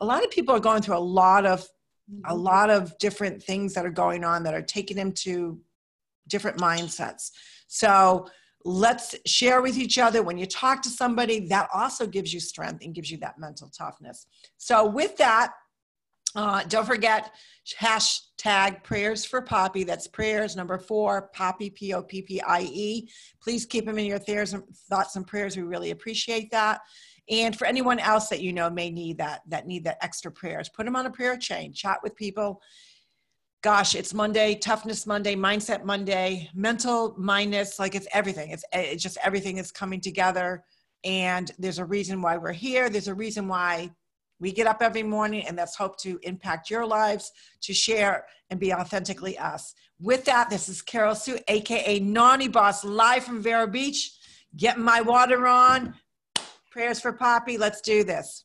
A 0.00 0.04
lot 0.04 0.22
of 0.22 0.30
people 0.30 0.54
are 0.54 0.60
going 0.60 0.82
through 0.82 0.98
a 0.98 1.00
lot 1.00 1.46
of 1.46 1.66
a 2.24 2.32
Mm-hmm. 2.32 2.40
lot 2.40 2.70
of 2.70 2.96
different 2.98 3.42
things 3.42 3.74
that 3.74 3.84
are 3.84 3.90
going 3.90 4.24
on 4.24 4.42
that 4.44 4.54
are 4.54 4.62
taking 4.62 4.96
him 4.96 5.12
to 5.12 5.60
different 6.26 6.56
mindsets. 6.58 7.32
So 7.66 8.28
let's 8.64 9.14
share 9.26 9.60
with 9.62 9.76
each 9.76 9.98
other 9.98 10.22
when 10.22 10.38
you 10.38 10.46
talk 10.46 10.82
to 10.82 10.88
somebody 10.88 11.46
that 11.48 11.68
also 11.72 12.06
gives 12.06 12.32
you 12.32 12.40
strength 12.40 12.84
and 12.84 12.94
gives 12.94 13.10
you 13.10 13.18
that 13.18 13.38
mental 13.38 13.68
toughness. 13.68 14.26
So 14.56 14.86
with 14.86 15.16
that, 15.18 15.52
uh, 16.34 16.62
don't 16.64 16.86
forget 16.86 17.32
hashtag 17.80 18.82
prayers 18.84 19.24
for 19.24 19.40
Poppie. 19.42 19.86
That's 19.86 20.06
prayers 20.06 20.56
number 20.56 20.78
four, 20.78 21.30
Poppie, 21.34 21.74
P 21.74 21.94
O 21.94 22.02
P 22.02 22.22
P 22.22 22.40
I 22.42 22.62
E. 22.62 23.08
Please 23.42 23.64
keep 23.64 23.86
them 23.86 23.98
in 23.98 24.06
your 24.06 24.18
thoughts 24.18 24.54
thoughts 24.90 25.16
and 25.16 25.26
prayers. 25.26 25.56
We 25.56 25.62
really 25.62 25.90
appreciate 25.90 26.50
that. 26.50 26.80
And 27.30 27.56
for 27.56 27.66
anyone 27.66 27.98
else 27.98 28.28
that 28.28 28.40
you 28.40 28.52
know 28.52 28.70
may 28.70 28.90
need 28.90 29.18
that, 29.18 29.42
that 29.48 29.66
need 29.66 29.84
that 29.84 29.98
extra 30.02 30.30
prayers, 30.30 30.68
put 30.68 30.86
them 30.86 30.96
on 30.96 31.06
a 31.06 31.10
prayer 31.10 31.36
chain, 31.36 31.72
chat 31.72 31.98
with 32.02 32.16
people. 32.16 32.60
Gosh, 33.62 33.94
it's 33.94 34.14
Monday, 34.14 34.54
toughness 34.54 35.06
Monday, 35.06 35.34
mindset 35.34 35.84
Monday, 35.84 36.48
mental 36.54 37.14
mindness, 37.18 37.78
like 37.78 37.94
it's 37.94 38.06
everything. 38.12 38.50
It's, 38.50 38.64
it's 38.72 39.02
just 39.02 39.18
everything 39.22 39.58
is 39.58 39.70
coming 39.72 40.00
together. 40.00 40.64
And 41.04 41.50
there's 41.58 41.78
a 41.78 41.84
reason 41.84 42.22
why 42.22 42.36
we're 42.36 42.52
here. 42.52 42.88
There's 42.88 43.08
a 43.08 43.14
reason 43.14 43.48
why 43.48 43.90
we 44.40 44.52
get 44.52 44.68
up 44.68 44.82
every 44.82 45.02
morning, 45.02 45.44
and 45.46 45.56
let's 45.56 45.76
hope 45.76 45.98
to 45.98 46.18
impact 46.22 46.70
your 46.70 46.86
lives, 46.86 47.32
to 47.62 47.74
share 47.74 48.26
and 48.50 48.60
be 48.60 48.72
authentically 48.72 49.36
us. 49.36 49.74
With 50.00 50.24
that, 50.26 50.48
this 50.48 50.68
is 50.68 50.80
Carol 50.80 51.16
Sue, 51.16 51.38
aka 51.48 51.98
Naughty 51.98 52.46
Boss, 52.46 52.84
live 52.84 53.24
from 53.24 53.42
Vero 53.42 53.66
Beach. 53.66 54.12
Getting 54.56 54.84
my 54.84 55.00
water 55.00 55.46
on. 55.46 55.94
Prayers 56.78 57.00
for 57.00 57.12
Poppie. 57.12 57.58
Let's 57.58 57.80
do 57.80 58.04
this. 58.04 58.44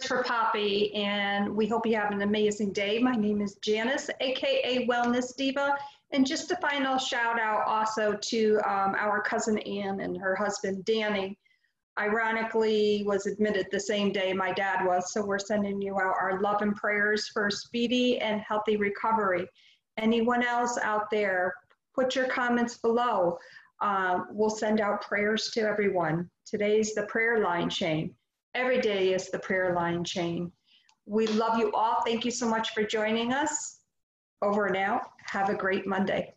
Prayers 0.00 0.08
for 0.08 0.24
Poppie, 0.28 0.92
and 0.96 1.54
we 1.54 1.68
hope 1.68 1.86
you 1.86 1.94
have 1.94 2.10
an 2.10 2.22
amazing 2.22 2.72
day. 2.72 2.98
My 2.98 3.14
name 3.14 3.40
is 3.40 3.54
Janice, 3.62 4.10
aka 4.20 4.84
Wellness 4.88 5.36
Diva. 5.36 5.78
And 6.10 6.26
just 6.26 6.50
a 6.50 6.56
final 6.56 6.98
shout 6.98 7.38
out 7.38 7.68
also 7.68 8.18
to 8.20 8.60
um, 8.66 8.96
our 8.98 9.22
cousin 9.22 9.58
Ann 9.58 10.00
and 10.00 10.20
her 10.20 10.34
husband 10.34 10.84
Danny. 10.84 11.38
Ironically, 12.00 13.04
was 13.06 13.26
admitted 13.26 13.68
the 13.70 13.78
same 13.78 14.10
day 14.10 14.32
my 14.32 14.50
dad 14.50 14.84
was. 14.84 15.12
So 15.12 15.24
we're 15.24 15.38
sending 15.38 15.80
you 15.80 16.00
out 16.00 16.16
our 16.20 16.40
love 16.40 16.62
and 16.62 16.74
prayers 16.74 17.28
for 17.28 17.48
speedy 17.48 18.18
and 18.18 18.40
healthy 18.40 18.76
recovery. 18.76 19.46
Anyone 19.98 20.44
else 20.44 20.78
out 20.82 21.08
there, 21.12 21.54
put 21.94 22.16
your 22.16 22.26
comments 22.26 22.78
below. 22.78 23.38
Uh, 23.80 24.20
we'll 24.30 24.50
send 24.50 24.80
out 24.80 25.00
prayers 25.00 25.50
to 25.54 25.60
everyone. 25.60 26.28
Today's 26.46 26.94
the 26.94 27.04
prayer 27.04 27.40
line 27.40 27.70
chain. 27.70 28.14
Every 28.54 28.80
day 28.80 29.14
is 29.14 29.30
the 29.30 29.38
prayer 29.38 29.74
line 29.74 30.04
chain. 30.04 30.52
We 31.06 31.26
love 31.28 31.58
you 31.58 31.72
all. 31.72 32.02
Thank 32.04 32.24
you 32.24 32.30
so 32.30 32.48
much 32.48 32.70
for 32.74 32.82
joining 32.82 33.32
us. 33.32 33.78
Over 34.42 34.66
and 34.66 34.76
out. 34.76 35.02
Have 35.24 35.48
a 35.48 35.54
great 35.54 35.86
Monday. 35.86 36.34